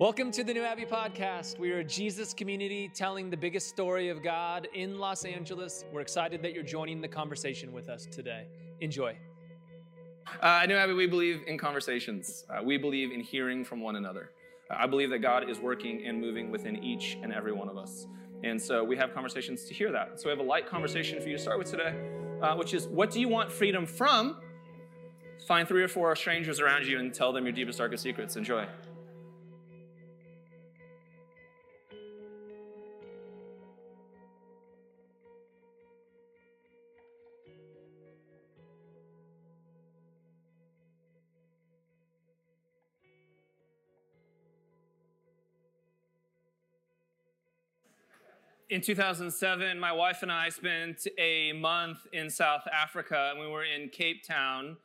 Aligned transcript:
Welcome 0.00 0.30
to 0.32 0.42
the 0.42 0.54
New 0.54 0.62
Abbey 0.62 0.86
Podcast. 0.86 1.58
We 1.58 1.72
are 1.72 1.80
a 1.80 1.84
Jesus 1.84 2.32
community 2.32 2.90
telling 2.94 3.28
the 3.28 3.36
biggest 3.36 3.68
story 3.68 4.08
of 4.08 4.22
God 4.22 4.66
in 4.72 4.98
Los 4.98 5.26
Angeles. 5.26 5.84
We're 5.92 6.00
excited 6.00 6.40
that 6.40 6.54
you're 6.54 6.62
joining 6.62 7.02
the 7.02 7.06
conversation 7.06 7.70
with 7.70 7.90
us 7.90 8.06
today. 8.06 8.46
Enjoy. 8.80 9.14
Uh, 10.42 10.60
at 10.62 10.70
New 10.70 10.76
Abbey, 10.76 10.94
we 10.94 11.06
believe 11.06 11.42
in 11.46 11.58
conversations. 11.58 12.46
Uh, 12.48 12.62
we 12.62 12.78
believe 12.78 13.12
in 13.12 13.20
hearing 13.20 13.62
from 13.62 13.82
one 13.82 13.96
another. 13.96 14.30
Uh, 14.70 14.76
I 14.78 14.86
believe 14.86 15.10
that 15.10 15.18
God 15.18 15.50
is 15.50 15.60
working 15.60 16.06
and 16.06 16.18
moving 16.18 16.50
within 16.50 16.82
each 16.82 17.18
and 17.22 17.30
every 17.30 17.52
one 17.52 17.68
of 17.68 17.76
us. 17.76 18.06
And 18.42 18.58
so 18.58 18.82
we 18.82 18.96
have 18.96 19.12
conversations 19.12 19.66
to 19.66 19.74
hear 19.74 19.92
that. 19.92 20.18
So 20.18 20.28
we 20.28 20.30
have 20.30 20.40
a 20.40 20.48
light 20.48 20.66
conversation 20.66 21.20
for 21.20 21.28
you 21.28 21.36
to 21.36 21.42
start 21.42 21.58
with 21.58 21.70
today, 21.70 21.94
uh, 22.40 22.56
which 22.56 22.72
is 22.72 22.88
what 22.88 23.10
do 23.10 23.20
you 23.20 23.28
want 23.28 23.52
freedom 23.52 23.84
from? 23.84 24.38
Find 25.46 25.68
three 25.68 25.82
or 25.82 25.88
four 25.88 26.16
strangers 26.16 26.58
around 26.58 26.86
you 26.86 26.98
and 26.98 27.12
tell 27.12 27.34
them 27.34 27.44
your 27.44 27.52
deepest, 27.52 27.76
darkest 27.76 28.02
secrets. 28.02 28.36
Enjoy. 28.36 28.64
In 48.70 48.80
2007, 48.80 49.80
my 49.80 49.90
wife 49.90 50.22
and 50.22 50.30
I 50.30 50.48
spent 50.48 51.04
a 51.18 51.52
month 51.52 52.06
in 52.12 52.30
South 52.30 52.62
Africa, 52.72 53.30
and 53.32 53.40
we 53.40 53.48
were 53.48 53.64
in 53.64 53.88
Cape 53.88 54.24
Town. 54.24 54.76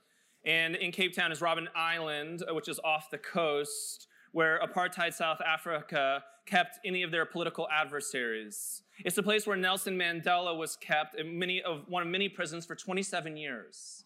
And 0.44 0.76
in 0.76 0.92
Cape 0.92 1.16
Town 1.16 1.32
is 1.32 1.40
Robben 1.40 1.68
Island, 1.76 2.44
uh, 2.50 2.56
which 2.56 2.68
is 2.68 2.80
off 2.84 3.12
the 3.12 3.20
coast, 3.20 4.08
where 4.32 4.60
apartheid 4.60 5.14
South 5.14 5.40
Africa 5.40 6.24
kept 6.48 6.80
any 6.84 7.04
of 7.04 7.12
their 7.12 7.26
political 7.26 7.68
adversaries. 7.72 8.82
It's 9.04 9.16
the 9.16 9.24
place 9.24 9.46
where 9.46 9.58
Nelson 9.58 9.98
Mandela 9.98 10.58
was 10.58 10.76
kept 10.76 11.20
in 11.20 11.38
many 11.38 11.62
of 11.62 11.84
one 11.88 12.02
of 12.02 12.10
many 12.10 12.28
prisons 12.28 12.66
for 12.66 12.76
27 12.76 13.38
years. 13.38 14.04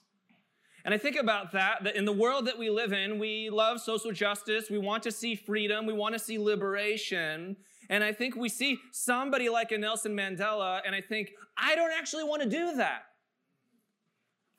And 0.83 0.93
I 0.93 0.97
think 0.97 1.17
about 1.17 1.51
that, 1.53 1.83
that 1.83 1.95
in 1.95 2.05
the 2.05 2.13
world 2.13 2.47
that 2.47 2.57
we 2.57 2.69
live 2.69 2.93
in, 2.93 3.19
we 3.19 3.49
love 3.49 3.79
social 3.79 4.11
justice, 4.11 4.69
we 4.69 4.77
want 4.77 5.03
to 5.03 5.11
see 5.11 5.35
freedom, 5.35 5.85
we 5.85 5.93
want 5.93 6.13
to 6.13 6.19
see 6.19 6.37
liberation. 6.37 7.57
And 7.89 8.03
I 8.03 8.13
think 8.13 8.35
we 8.35 8.49
see 8.49 8.79
somebody 8.91 9.49
like 9.49 9.71
a 9.71 9.77
Nelson 9.77 10.15
Mandela, 10.15 10.81
and 10.85 10.95
I 10.95 11.01
think, 11.01 11.31
I 11.57 11.75
don't 11.75 11.91
actually 11.91 12.23
want 12.23 12.43
to 12.43 12.49
do 12.49 12.75
that. 12.75 13.03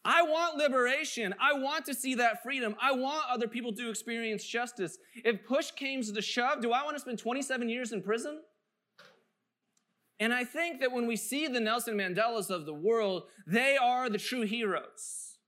I 0.05 0.22
want 0.22 0.56
liberation. 0.56 1.34
I 1.39 1.53
want 1.53 1.84
to 1.87 1.95
see 1.95 2.14
that 2.17 2.42
freedom. 2.42 2.75
I 2.81 2.92
want 2.92 3.22
other 3.31 3.47
people 3.47 3.72
to 3.75 3.91
experience 3.91 4.45
justice. 4.45 4.98
If 5.25 5.45
push 5.45 5.70
came 5.70 6.03
to 6.03 6.22
shove, 6.22 6.61
do 6.61 6.72
I 6.72 6.83
want 6.83 6.97
to 6.97 7.00
spend 7.00 7.19
27 7.19 7.69
years 7.69 7.92
in 7.92 8.03
prison? 8.03 8.41
And 10.19 10.34
I 10.34 10.44
think 10.44 10.81
that 10.81 10.92
when 10.92 11.06
we 11.06 11.17
see 11.17 11.47
the 11.48 11.61
Nelson 11.61 11.97
Mandelas 11.97 12.50
of 12.50 12.67
the 12.67 12.75
world, 12.75 13.25
they 13.47 13.77
are 13.77 14.11
the 14.11 14.19
true 14.19 14.42
heroes. 14.42 15.39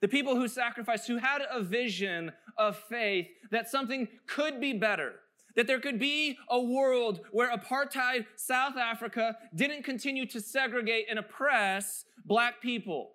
The 0.00 0.08
people 0.08 0.36
who 0.36 0.48
sacrificed, 0.48 1.08
who 1.08 1.16
had 1.16 1.42
a 1.50 1.62
vision 1.62 2.32
of 2.58 2.76
faith 2.76 3.26
that 3.50 3.70
something 3.70 4.08
could 4.26 4.60
be 4.60 4.72
better, 4.72 5.14
that 5.56 5.66
there 5.66 5.80
could 5.80 5.98
be 5.98 6.36
a 6.48 6.60
world 6.60 7.20
where 7.30 7.56
apartheid 7.56 8.26
South 8.36 8.76
Africa 8.76 9.36
didn't 9.54 9.84
continue 9.84 10.26
to 10.26 10.40
segregate 10.40 11.06
and 11.08 11.18
oppress 11.18 12.04
black 12.24 12.60
people. 12.60 13.12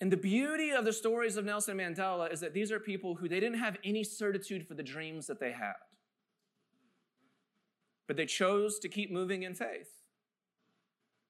And 0.00 0.12
the 0.12 0.16
beauty 0.16 0.70
of 0.70 0.84
the 0.84 0.92
stories 0.92 1.36
of 1.36 1.44
Nelson 1.44 1.78
Mandela 1.78 2.30
is 2.32 2.40
that 2.40 2.52
these 2.52 2.70
are 2.70 2.80
people 2.80 3.14
who 3.14 3.28
they 3.28 3.40
didn't 3.40 3.58
have 3.58 3.78
any 3.84 4.04
certitude 4.04 4.66
for 4.66 4.74
the 4.74 4.82
dreams 4.82 5.26
that 5.26 5.40
they 5.40 5.52
had. 5.52 5.74
But 8.06 8.16
they 8.16 8.26
chose 8.26 8.78
to 8.80 8.88
keep 8.88 9.10
moving 9.10 9.42
in 9.42 9.54
faith. 9.54 9.90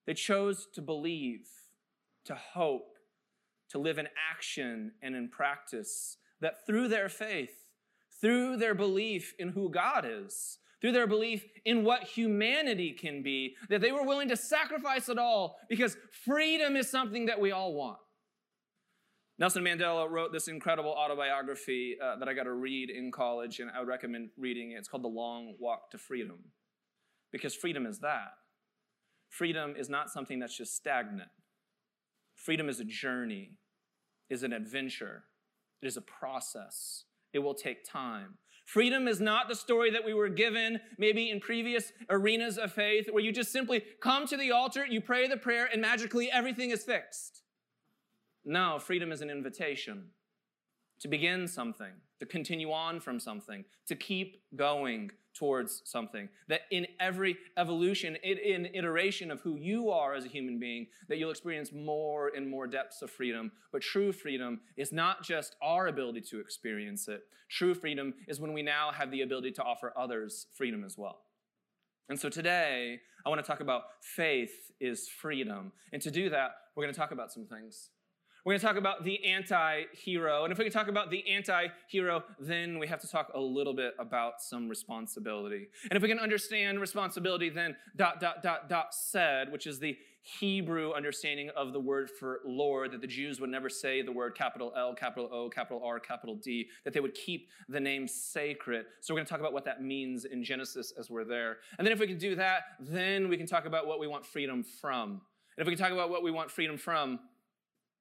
They 0.07 0.15
chose 0.15 0.69
to 0.75 0.83
believe, 0.83 1.49
to 2.25 2.35
hope, 2.35 2.97
to 3.71 3.79
live 3.79 3.99
in 3.99 4.09
action 4.33 4.93
and 5.03 5.15
in 5.15 5.29
practice, 5.29 6.19
that 6.41 6.67
through 6.67 6.89
their 6.89 7.09
faith, 7.09 7.66
through 8.21 8.57
their 8.57 8.75
belief 8.75 9.35
in 9.39 9.51
who 9.51 9.71
God 9.71 10.07
is, 10.09 10.59
through 10.81 10.93
their 10.93 11.07
belief 11.07 11.45
in 11.65 11.85
what 11.85 12.05
humanity 12.05 12.93
can 12.93 13.23
be, 13.23 13.57
that 13.69 13.81
they 13.81 13.93
were 13.93 14.05
willing 14.05 14.29
to 14.29 14.37
sacrifice 14.37 15.09
it 15.09 15.19
all 15.19 15.57
because 15.69 15.97
freedom 16.25 16.77
is 16.77 16.91
something 16.91 17.27
that 17.27 17.41
we 17.41 17.53
all 17.53 17.75
want. 17.75 17.99
Nelson 19.39 19.63
Mandela 19.63 20.09
wrote 20.11 20.33
this 20.33 20.49
incredible 20.49 20.91
autobiography 20.91 21.97
uh, 22.03 22.17
that 22.17 22.29
I 22.29 22.33
got 22.33 22.45
to 22.45 22.55
read 22.55 22.89
in 22.89 23.13
college, 23.13 23.61
and 23.61 23.71
I 23.71 23.81
would 23.81 23.89
recommend 23.89 24.31
reading 24.39 24.71
it. 24.71 24.77
It's 24.77 24.89
called 24.89 25.05
The 25.05 25.09
Long 25.09 25.57
Walk 25.61 25.91
to 25.91 25.99
Freedom. 25.99 26.39
Because 27.33 27.55
freedom 27.55 27.85
is 27.85 27.99
that. 27.99 28.33
Freedom 29.29 29.75
is 29.77 29.91
not 29.91 30.09
something 30.09 30.39
that's 30.39 30.57
just 30.57 30.75
stagnant. 30.75 31.29
Freedom 32.35 32.69
is 32.69 32.81
a 32.81 32.85
journey, 32.85 33.59
is 34.31 34.43
an 34.43 34.53
adventure, 34.53 35.25
it 35.83 35.87
is 35.87 35.97
a 35.99 36.03
process. 36.03 37.05
It 37.37 37.43
will 37.43 37.55
take 37.55 37.85
time. 37.85 38.39
Freedom 38.65 39.07
is 39.07 39.21
not 39.21 39.47
the 39.47 39.55
story 39.55 39.91
that 39.91 40.07
we 40.07 40.15
were 40.15 40.31
given 40.31 40.81
maybe 40.97 41.31
in 41.31 41.39
previous 41.39 41.93
arenas 42.09 42.57
of 42.57 42.73
faith 42.73 43.09
where 43.11 43.23
you 43.23 43.31
just 43.31 43.53
simply 43.53 43.85
come 44.01 44.27
to 44.27 44.39
the 44.39 44.53
altar, 44.53 44.87
you 44.87 45.03
pray 45.03 45.29
the 45.29 45.37
prayer, 45.37 45.69
and 45.71 45.83
magically 45.83 46.33
everything 46.33 46.71
is 46.71 46.83
fixed. 46.83 47.43
No, 48.43 48.79
freedom 48.79 49.13
is 49.13 49.21
an 49.21 49.29
invitation 49.29 50.13
to 51.01 51.09
begin 51.09 51.47
something, 51.47 51.93
to 52.19 52.27
continue 52.27 52.73
on 52.73 53.01
from 53.01 53.21
something, 53.21 53.65
to 53.87 53.95
keep 53.95 54.43
going 54.55 55.11
towards 55.35 55.83
something. 55.85 56.29
That 56.49 56.63
in 56.71 56.87
every 56.99 57.37
evolution, 57.57 58.17
in 58.17 58.67
iteration 58.75 59.31
of 59.31 59.41
who 59.41 59.57
you 59.57 59.91
are 59.91 60.15
as 60.15 60.25
a 60.25 60.29
human 60.29 60.59
being, 60.59 60.87
that 61.09 61.19
you'll 61.19 61.31
experience 61.31 61.73
more 61.73 62.33
and 62.35 62.49
more 62.49 62.67
depths 62.67 63.03
of 63.03 63.11
freedom. 63.11 63.53
But 63.73 63.83
true 63.83 64.13
freedom 64.13 64.61
is 64.77 64.93
not 64.93 65.23
just 65.23 65.57
our 65.63 65.89
ability 65.89 66.23
to 66.31 66.41
experience 66.41 67.09
it. 67.09 67.23
True 67.49 67.75
freedom 67.75 68.15
is 68.27 68.41
when 68.41 68.53
we 68.53 68.63
now 68.63 68.91
have 68.93 69.11
the 69.11 69.23
ability 69.23 69.53
to 69.53 69.63
offer 69.63 69.93
others 69.97 70.47
freedom 70.57 70.85
as 70.85 70.97
well. 70.97 71.21
And 72.09 72.19
so 72.19 72.29
today, 72.29 73.01
I 73.25 73.29
want 73.29 73.45
to 73.45 73.47
talk 73.47 73.61
about 73.61 73.83
faith 74.01 74.71
is 74.81 75.09
freedom. 75.09 75.73
And 75.93 76.01
to 76.03 76.11
do 76.11 76.31
that, 76.31 76.53
we're 76.75 76.85
going 76.85 76.95
to 76.95 76.99
talk 76.99 77.11
about 77.11 77.33
some 77.33 77.47
things. 77.47 77.91
We're 78.47 78.53
going 78.53 78.61
to 78.61 78.67
talk 78.69 78.77
about 78.77 79.03
the 79.03 79.25
anti 79.25 79.87
hero. 79.93 80.45
And 80.45 80.53
if 80.53 80.59
we 80.59 80.63
can 80.63 80.73
talk 80.73 80.87
about 80.87 81.11
the 81.11 81.29
anti 81.29 81.67
hero, 81.89 82.23
then 82.39 82.79
we 82.79 82.87
have 82.87 83.01
to 83.01 83.09
talk 83.09 83.33
a 83.35 83.41
little 83.41 83.75
bit 83.75 83.95
about 83.99 84.41
some 84.41 84.69
responsibility. 84.69 85.67
And 85.91 85.97
if 85.97 86.03
we 86.03 86.09
can 86.09 86.21
understand 86.21 86.81
responsibility, 86.81 87.49
then 87.51 87.75
dot, 87.97 88.21
dot, 88.21 88.45
dot, 88.45 88.69
dot 88.69 88.95
said, 88.95 89.51
which 89.51 89.67
is 89.67 89.81
the 89.81 89.99
Hebrew 90.23 90.93
understanding 90.93 91.51
of 91.57 91.73
the 91.73 91.81
word 91.81 92.09
for 92.09 92.39
Lord, 92.47 92.93
that 92.93 93.01
the 93.01 93.09
Jews 93.09 93.41
would 93.41 93.51
never 93.51 93.69
say 93.69 94.01
the 94.01 94.13
word 94.13 94.37
capital 94.37 94.73
L, 94.77 94.95
capital 94.95 95.29
O, 95.33 95.49
capital 95.49 95.83
R, 95.85 95.99
capital 95.99 96.37
D, 96.37 96.69
that 96.85 96.95
they 96.95 97.01
would 97.01 97.15
keep 97.15 97.49
the 97.69 97.81
name 97.81 98.07
sacred. 98.07 98.87
So 99.01 99.13
we're 99.13 99.19
going 99.19 99.27
to 99.27 99.31
talk 99.31 99.41
about 99.41 99.55
what 99.55 99.65
that 99.65 99.83
means 99.83 100.25
in 100.25 100.45
Genesis 100.45 100.93
as 100.97 101.11
we're 101.11 101.25
there. 101.25 101.57
And 101.79 101.85
then 101.85 101.93
if 101.93 101.99
we 101.99 102.07
can 102.07 102.19
do 102.19 102.37
that, 102.37 102.63
then 102.79 103.29
we 103.29 103.37
can 103.37 103.47
talk 103.49 103.67
about 103.67 103.89
what 103.89 103.99
we 103.99 104.07
want 104.07 104.25
freedom 104.25 104.63
from. 104.63 105.21
And 105.59 105.67
if 105.67 105.67
we 105.67 105.75
can 105.75 105.83
talk 105.83 105.93
about 105.93 106.11
what 106.11 106.23
we 106.23 106.31
want 106.31 106.53
freedom 106.53 106.77
from, 106.77 107.19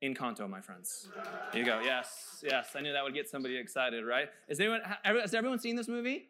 Encanto, 0.03 0.49
my 0.49 0.61
friends. 0.61 1.07
You 1.53 1.65
go. 1.65 1.79
Yes, 1.83 2.43
yes. 2.43 2.69
I 2.75 2.81
knew 2.81 2.93
that 2.93 3.03
would 3.03 3.13
get 3.13 3.29
somebody 3.29 3.57
excited, 3.57 4.05
right? 4.05 4.29
Is 4.47 4.59
anyone, 4.59 4.81
has 5.03 5.33
everyone 5.33 5.59
seen 5.59 5.75
this 5.75 5.87
movie? 5.87 6.29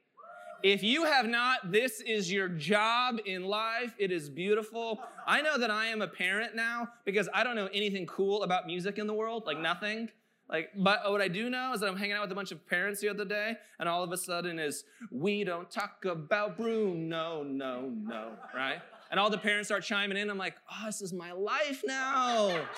If 0.64 0.82
you 0.82 1.04
have 1.04 1.28
not, 1.28 1.72
this 1.72 2.02
is 2.02 2.32
your 2.32 2.48
job 2.48 3.20
in 3.26 3.44
life. 3.44 3.94
It 3.98 4.12
is 4.12 4.30
beautiful. 4.30 5.02
I 5.28 5.42
know 5.42 5.58
that 5.58 5.70
I 5.70 5.88
am 5.88 6.02
a 6.02 6.08
parent 6.08 6.56
now 6.56 6.90
because 7.04 7.28
I 7.34 7.44
don't 7.44 7.56
know 7.56 7.70
anything 7.74 8.06
cool 8.06 8.44
about 8.44 8.66
music 8.66 8.98
in 8.98 9.08
the 9.08 9.14
world, 9.14 9.44
like 9.46 9.60
nothing. 9.60 10.10
Like, 10.50 10.70
but 10.78 11.12
what 11.12 11.22
I 11.22 11.28
do 11.28 11.50
know 11.50 11.74
is 11.74 11.82
that 11.82 11.88
I'm 11.88 11.98
hanging 11.98 12.14
out 12.14 12.22
with 12.22 12.32
a 12.32 12.36
bunch 12.36 12.52
of 12.52 12.66
parents 12.68 13.02
the 13.02 13.10
other 13.10 13.26
day, 13.26 13.58
and 13.80 13.90
all 13.90 14.04
of 14.04 14.12
a 14.12 14.18
sudden 14.18 14.60
is, 14.60 14.84
we 15.12 15.44
don't 15.44 15.70
talk 15.72 16.06
about 16.06 16.56
Bruno, 16.56 16.94
No, 16.94 17.44
no, 17.44 17.92
no, 18.04 18.32
right? 18.54 18.80
And 19.12 19.20
all 19.20 19.30
the 19.30 19.38
parents 19.38 19.68
start 19.68 19.84
chiming 19.84 20.18
in. 20.18 20.30
I'm 20.30 20.38
like, 20.38 20.56
oh, 20.72 20.86
this 20.86 21.02
is 21.02 21.14
my 21.14 21.32
life 21.32 21.84
now. 21.86 22.66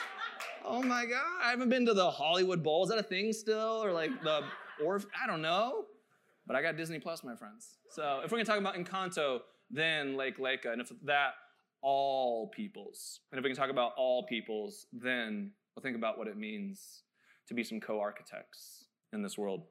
Oh 0.70 0.84
my 0.84 1.06
God, 1.06 1.24
I 1.42 1.50
haven't 1.52 1.70
been 1.70 1.86
to 1.86 1.94
the 1.94 2.12
Hollywood 2.12 2.62
Bowl. 2.62 2.84
Is 2.84 2.90
that 2.90 2.98
a 2.98 3.04
thing 3.04 3.32
still? 3.32 3.82
Or 3.82 3.94
like 3.94 4.12
the, 4.22 4.42
or 4.84 5.02
I 5.24 5.26
don't 5.26 5.42
know. 5.42 5.86
But 6.46 6.58
I 6.58 6.62
got 6.62 6.76
Disney 6.76 7.00
Plus, 7.00 7.24
my 7.24 7.36
friends. 7.36 7.78
So 7.90 8.20
if 8.24 8.32
we're 8.32 8.38
gonna 8.38 8.46
talk 8.46 8.60
about 8.60 8.76
Encanto, 8.76 9.40
then 9.72 10.18
Lech 10.18 10.38
Lecha. 10.40 10.74
And 10.74 10.82
if 10.82 10.92
that, 11.06 11.36
all 11.82 12.50
peoples. 12.50 13.22
And 13.32 13.40
if 13.40 13.44
we 13.44 13.50
can 13.50 13.58
talk 13.58 13.70
about 13.70 13.94
all 13.98 14.26
peoples, 14.26 14.88
then 14.92 15.52
we'll 15.76 15.84
think 15.84 15.96
about 15.96 16.18
what 16.18 16.28
it 16.28 16.38
means 16.38 17.04
to 17.48 17.54
be 17.54 17.64
some 17.64 17.80
co 17.80 18.00
architects 18.00 18.86
in 19.14 19.22
this 19.22 19.38
world. 19.38 19.64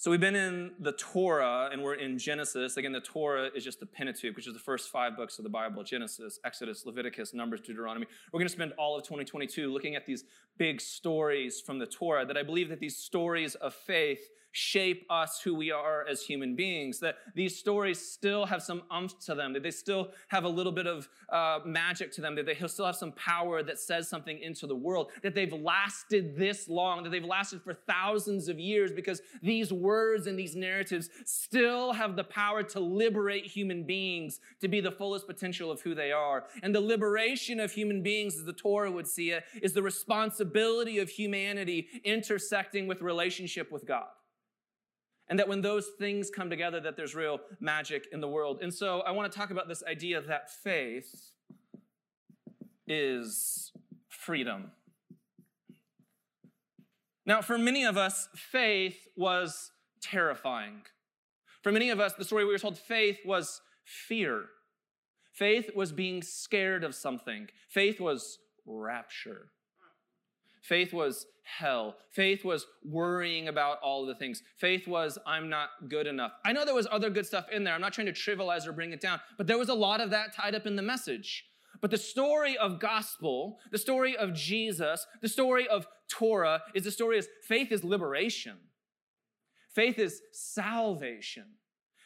So 0.00 0.10
we've 0.10 0.18
been 0.18 0.34
in 0.34 0.70
the 0.78 0.92
Torah 0.92 1.68
and 1.70 1.82
we're 1.82 1.96
in 1.96 2.16
Genesis. 2.16 2.78
Again, 2.78 2.92
the 2.92 3.02
Torah 3.02 3.50
is 3.54 3.62
just 3.62 3.80
the 3.80 3.84
Pentateuch, 3.84 4.34
which 4.34 4.46
is 4.46 4.54
the 4.54 4.58
first 4.58 4.88
five 4.88 5.14
books 5.14 5.38
of 5.38 5.42
the 5.42 5.50
Bible 5.50 5.84
Genesis, 5.84 6.38
Exodus, 6.42 6.86
Leviticus, 6.86 7.34
Numbers, 7.34 7.60
Deuteronomy. 7.60 8.06
We're 8.32 8.38
going 8.38 8.48
to 8.48 8.52
spend 8.52 8.72
all 8.78 8.96
of 8.96 9.02
2022 9.02 9.70
looking 9.70 9.96
at 9.96 10.06
these 10.06 10.24
big 10.56 10.80
stories 10.80 11.60
from 11.60 11.78
the 11.78 11.84
Torah 11.84 12.24
that 12.24 12.38
I 12.38 12.42
believe 12.42 12.70
that 12.70 12.80
these 12.80 12.96
stories 12.96 13.56
of 13.56 13.74
faith 13.74 14.26
shape 14.52 15.06
us 15.10 15.40
who 15.42 15.54
we 15.54 15.70
are 15.70 16.06
as 16.08 16.22
human 16.22 16.56
beings. 16.56 16.98
That 17.00 17.16
these 17.34 17.56
stories 17.56 18.00
still 18.00 18.46
have 18.46 18.62
some 18.62 18.82
umph 18.90 19.18
to 19.26 19.34
them, 19.34 19.52
that 19.52 19.62
they 19.62 19.70
still 19.70 20.12
have 20.28 20.44
a 20.44 20.48
little 20.48 20.72
bit 20.72 20.86
of 20.86 21.08
uh, 21.28 21.60
magic 21.64 22.12
to 22.12 22.20
them, 22.20 22.34
that 22.36 22.46
they 22.46 22.54
still 22.66 22.86
have 22.86 22.96
some 22.96 23.12
power 23.12 23.62
that 23.62 23.78
says 23.78 24.08
something 24.08 24.38
into 24.38 24.66
the 24.66 24.74
world, 24.74 25.10
that 25.22 25.34
they've 25.34 25.52
lasted 25.52 26.36
this 26.36 26.68
long, 26.68 27.02
that 27.04 27.10
they've 27.10 27.24
lasted 27.24 27.62
for 27.62 27.74
thousands 27.74 28.48
of 28.48 28.58
years 28.58 28.92
because 28.92 29.22
these 29.42 29.72
words 29.72 30.26
and 30.26 30.38
these 30.38 30.56
narratives 30.56 31.10
still 31.24 31.92
have 31.92 32.16
the 32.16 32.24
power 32.24 32.62
to 32.62 32.80
liberate 32.80 33.46
human 33.46 33.84
beings 33.84 34.40
to 34.60 34.68
be 34.68 34.80
the 34.80 34.90
fullest 34.90 35.26
potential 35.26 35.70
of 35.70 35.80
who 35.82 35.94
they 35.94 36.12
are. 36.12 36.44
And 36.62 36.74
the 36.74 36.80
liberation 36.80 37.60
of 37.60 37.72
human 37.72 38.02
beings, 38.02 38.36
as 38.36 38.44
the 38.44 38.52
Torah 38.52 38.90
would 38.90 39.06
see 39.06 39.30
it, 39.30 39.44
is 39.62 39.72
the 39.72 39.82
responsibility 39.82 40.98
of 40.98 41.08
humanity 41.08 41.88
intersecting 42.04 42.86
with 42.86 43.02
relationship 43.02 43.70
with 43.70 43.86
God 43.86 44.06
and 45.30 45.38
that 45.38 45.48
when 45.48 45.60
those 45.60 45.86
things 45.98 46.28
come 46.28 46.50
together 46.50 46.80
that 46.80 46.96
there's 46.96 47.14
real 47.14 47.38
magic 47.60 48.08
in 48.12 48.20
the 48.20 48.28
world. 48.28 48.58
And 48.60 48.74
so 48.74 49.00
i 49.02 49.12
want 49.12 49.32
to 49.32 49.38
talk 49.38 49.50
about 49.50 49.68
this 49.68 49.82
idea 49.84 50.20
that 50.20 50.50
faith 50.50 51.30
is 52.86 53.72
freedom. 54.08 54.72
Now 57.24 57.40
for 57.40 57.56
many 57.56 57.84
of 57.84 57.96
us 57.96 58.28
faith 58.34 59.06
was 59.16 59.70
terrifying. 60.02 60.82
For 61.62 61.70
many 61.70 61.90
of 61.90 62.00
us 62.00 62.12
the 62.14 62.24
story 62.24 62.44
we 62.44 62.52
were 62.52 62.58
told 62.58 62.76
faith 62.76 63.20
was 63.24 63.62
fear. 63.84 64.46
Faith 65.32 65.70
was 65.76 65.92
being 65.92 66.22
scared 66.22 66.82
of 66.82 66.94
something. 66.94 67.46
Faith 67.68 68.00
was 68.00 68.38
rapture 68.66 69.52
Faith 70.60 70.92
was 70.92 71.26
hell. 71.42 71.96
Faith 72.10 72.44
was 72.44 72.66
worrying 72.84 73.48
about 73.48 73.78
all 73.80 74.06
the 74.06 74.14
things. 74.14 74.42
Faith 74.58 74.86
was, 74.86 75.18
I'm 75.26 75.48
not 75.48 75.70
good 75.88 76.06
enough. 76.06 76.32
I 76.44 76.52
know 76.52 76.64
there 76.64 76.74
was 76.74 76.86
other 76.90 77.10
good 77.10 77.26
stuff 77.26 77.46
in 77.50 77.64
there. 77.64 77.74
I'm 77.74 77.80
not 77.80 77.92
trying 77.92 78.06
to 78.06 78.12
trivialize 78.12 78.66
or 78.66 78.72
bring 78.72 78.92
it 78.92 79.00
down, 79.00 79.20
but 79.36 79.46
there 79.46 79.58
was 79.58 79.68
a 79.68 79.74
lot 79.74 80.00
of 80.00 80.10
that 80.10 80.34
tied 80.34 80.54
up 80.54 80.66
in 80.66 80.76
the 80.76 80.82
message. 80.82 81.46
But 81.80 81.90
the 81.90 81.98
story 81.98 82.56
of 82.58 82.78
gospel, 82.78 83.58
the 83.70 83.78
story 83.78 84.16
of 84.16 84.34
Jesus, 84.34 85.06
the 85.22 85.28
story 85.28 85.66
of 85.66 85.86
Torah 86.08 86.62
is 86.74 86.84
the 86.84 86.90
story 86.90 87.18
of 87.18 87.26
faith 87.44 87.72
is 87.72 87.84
liberation. 87.84 88.58
Faith 89.72 89.98
is 89.98 90.20
salvation. 90.32 91.44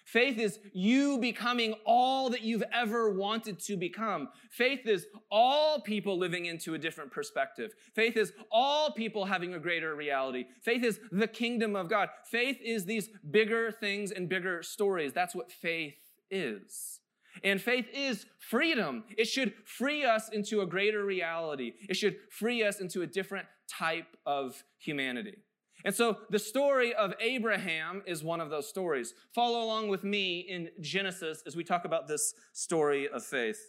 Faith 0.05 0.39
is 0.39 0.61
you 0.73 1.19
becoming 1.19 1.75
all 1.87 2.29
that 2.31 2.43
you've 2.43 2.65
ever 2.73 3.11
wanted 3.11 3.59
to 3.59 3.77
become. 3.77 4.29
Faith 4.51 4.87
is 4.87 5.07
all 5.31 5.81
people 5.81 6.19
living 6.19 6.47
into 6.47 6.75
a 6.75 6.79
different 6.79 7.11
perspective. 7.11 7.73
Faith 7.95 8.17
is 8.17 8.33
all 8.51 8.93
people 8.93 9.25
having 9.25 9.55
a 9.55 9.59
greater 9.59 9.95
reality. 9.95 10.45
Faith 10.63 10.85
is 10.85 11.01
the 11.11 11.27
kingdom 11.27 11.75
of 11.75 11.89
God. 11.89 12.11
Faith 12.31 12.59
is 12.63 12.85
these 12.85 13.09
bigger 13.31 13.73
things 13.73 14.11
and 14.11 14.29
bigger 14.29 14.63
stories. 14.63 15.13
That's 15.13 15.35
what 15.35 15.51
faith 15.51 15.95
is. 16.31 17.01
And 17.43 17.61
faith 17.61 17.87
is 17.93 18.27
freedom. 18.39 19.05
It 19.17 19.25
should 19.25 19.55
free 19.65 20.05
us 20.05 20.29
into 20.29 20.61
a 20.61 20.67
greater 20.67 21.05
reality. 21.05 21.73
It 21.89 21.97
should 21.97 22.17
free 22.31 22.63
us 22.63 22.81
into 22.81 23.03
a 23.03 23.07
different 23.07 23.47
type 23.69 24.17
of 24.27 24.63
humanity. 24.79 25.39
And 25.85 25.95
so 25.95 26.19
the 26.31 26.39
story 26.39 26.95
of 26.95 27.13
Abraham 27.21 28.03
is 28.07 28.25
one 28.25 28.41
of 28.41 28.49
those 28.49 28.69
stories. 28.69 29.13
Follow 29.35 29.63
along 29.63 29.89
with 29.89 30.03
me 30.03 30.41
in 30.41 30.71
Genesis 30.81 31.43
as 31.47 31.57
we 31.57 31.65
talk 31.65 31.85
about 31.85 32.09
this 32.09 32.35
story 32.53 33.09
of 33.09 33.23
faith. 33.23 33.61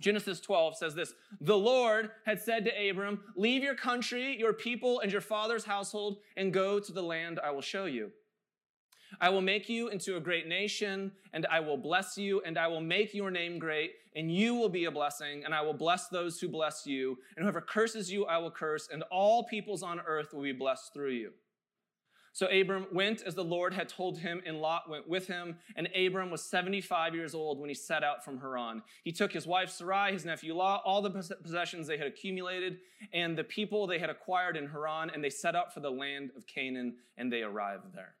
Genesis 0.00 0.40
12 0.40 0.76
says 0.76 0.94
this 0.94 1.14
The 1.40 1.56
Lord 1.56 2.10
had 2.26 2.40
said 2.40 2.64
to 2.64 2.90
Abram, 2.90 3.20
Leave 3.36 3.62
your 3.62 3.76
country, 3.76 4.36
your 4.36 4.52
people, 4.52 5.00
and 5.00 5.12
your 5.12 5.20
father's 5.20 5.64
household, 5.64 6.18
and 6.36 6.52
go 6.52 6.80
to 6.80 6.92
the 6.92 7.02
land 7.02 7.38
I 7.42 7.52
will 7.52 7.62
show 7.62 7.84
you. 7.84 8.10
I 9.20 9.28
will 9.28 9.42
make 9.42 9.68
you 9.68 9.88
into 9.88 10.16
a 10.16 10.20
great 10.20 10.48
nation, 10.48 11.12
and 11.32 11.46
I 11.46 11.60
will 11.60 11.76
bless 11.76 12.18
you, 12.18 12.42
and 12.44 12.58
I 12.58 12.66
will 12.66 12.80
make 12.80 13.14
your 13.14 13.30
name 13.30 13.60
great, 13.60 13.92
and 14.16 14.34
you 14.34 14.56
will 14.56 14.68
be 14.68 14.86
a 14.86 14.90
blessing, 14.90 15.44
and 15.44 15.54
I 15.54 15.62
will 15.62 15.74
bless 15.74 16.08
those 16.08 16.40
who 16.40 16.48
bless 16.48 16.84
you, 16.84 17.16
and 17.36 17.44
whoever 17.44 17.60
curses 17.60 18.10
you, 18.10 18.26
I 18.26 18.38
will 18.38 18.50
curse, 18.50 18.88
and 18.92 19.04
all 19.12 19.44
peoples 19.44 19.84
on 19.84 20.00
earth 20.00 20.34
will 20.34 20.42
be 20.42 20.52
blessed 20.52 20.92
through 20.92 21.12
you. 21.12 21.30
So 22.34 22.48
Abram 22.48 22.88
went 22.92 23.22
as 23.22 23.36
the 23.36 23.44
Lord 23.44 23.72
had 23.74 23.88
told 23.88 24.18
him, 24.18 24.42
and 24.44 24.60
Lot 24.60 24.90
went 24.90 25.08
with 25.08 25.28
him. 25.28 25.56
And 25.76 25.88
Abram 25.94 26.32
was 26.32 26.42
75 26.42 27.14
years 27.14 27.32
old 27.32 27.60
when 27.60 27.70
he 27.70 27.74
set 27.74 28.02
out 28.02 28.24
from 28.24 28.40
Haran. 28.40 28.82
He 29.04 29.12
took 29.12 29.32
his 29.32 29.46
wife 29.46 29.70
Sarai, 29.70 30.12
his 30.12 30.24
nephew 30.24 30.52
Lot, 30.52 30.82
all 30.84 31.00
the 31.00 31.10
possessions 31.10 31.86
they 31.86 31.96
had 31.96 32.08
accumulated, 32.08 32.78
and 33.12 33.38
the 33.38 33.44
people 33.44 33.86
they 33.86 34.00
had 34.00 34.10
acquired 34.10 34.56
in 34.56 34.66
Haran, 34.66 35.10
and 35.10 35.22
they 35.22 35.30
set 35.30 35.54
out 35.54 35.72
for 35.72 35.78
the 35.78 35.92
land 35.92 36.32
of 36.36 36.44
Canaan, 36.48 36.96
and 37.16 37.32
they 37.32 37.42
arrived 37.42 37.94
there. 37.94 38.16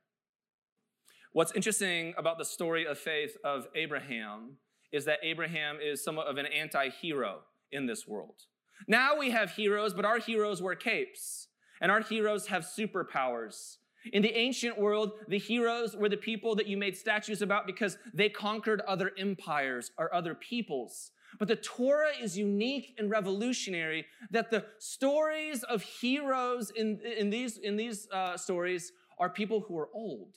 What's 1.32 1.50
interesting 1.50 2.14
about 2.16 2.38
the 2.38 2.44
story 2.44 2.86
of 2.86 2.96
faith 2.96 3.36
of 3.42 3.66
Abraham 3.74 4.58
is 4.92 5.06
that 5.06 5.18
Abraham 5.24 5.78
is 5.82 6.04
somewhat 6.04 6.28
of 6.28 6.38
an 6.38 6.46
anti 6.46 6.88
hero 6.88 7.40
in 7.72 7.86
this 7.86 8.06
world. 8.06 8.44
Now 8.86 9.18
we 9.18 9.30
have 9.30 9.50
heroes, 9.50 9.92
but 9.92 10.04
our 10.04 10.20
heroes 10.20 10.62
wear 10.62 10.76
capes, 10.76 11.48
and 11.80 11.90
our 11.90 12.00
heroes 12.00 12.46
have 12.46 12.62
superpowers. 12.62 13.78
In 14.12 14.22
the 14.22 14.36
ancient 14.36 14.78
world, 14.78 15.12
the 15.28 15.38
heroes 15.38 15.96
were 15.96 16.08
the 16.08 16.16
people 16.16 16.54
that 16.56 16.66
you 16.66 16.76
made 16.76 16.96
statues 16.96 17.42
about 17.42 17.66
because 17.66 17.98
they 18.12 18.28
conquered 18.28 18.80
other 18.82 19.12
empires 19.18 19.90
or 19.98 20.14
other 20.14 20.34
peoples. 20.34 21.10
But 21.38 21.48
the 21.48 21.56
Torah 21.56 22.12
is 22.20 22.38
unique 22.38 22.94
and 22.98 23.10
revolutionary 23.10 24.06
that 24.30 24.50
the 24.50 24.66
stories 24.78 25.62
of 25.64 25.82
heroes 25.82 26.70
in, 26.70 27.00
in 27.00 27.30
these, 27.30 27.58
in 27.58 27.76
these 27.76 28.08
uh, 28.12 28.36
stories 28.36 28.92
are 29.18 29.30
people 29.30 29.60
who 29.60 29.78
are 29.78 29.88
old, 29.94 30.36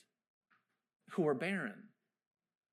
who 1.12 1.26
are 1.26 1.34
barren, 1.34 1.84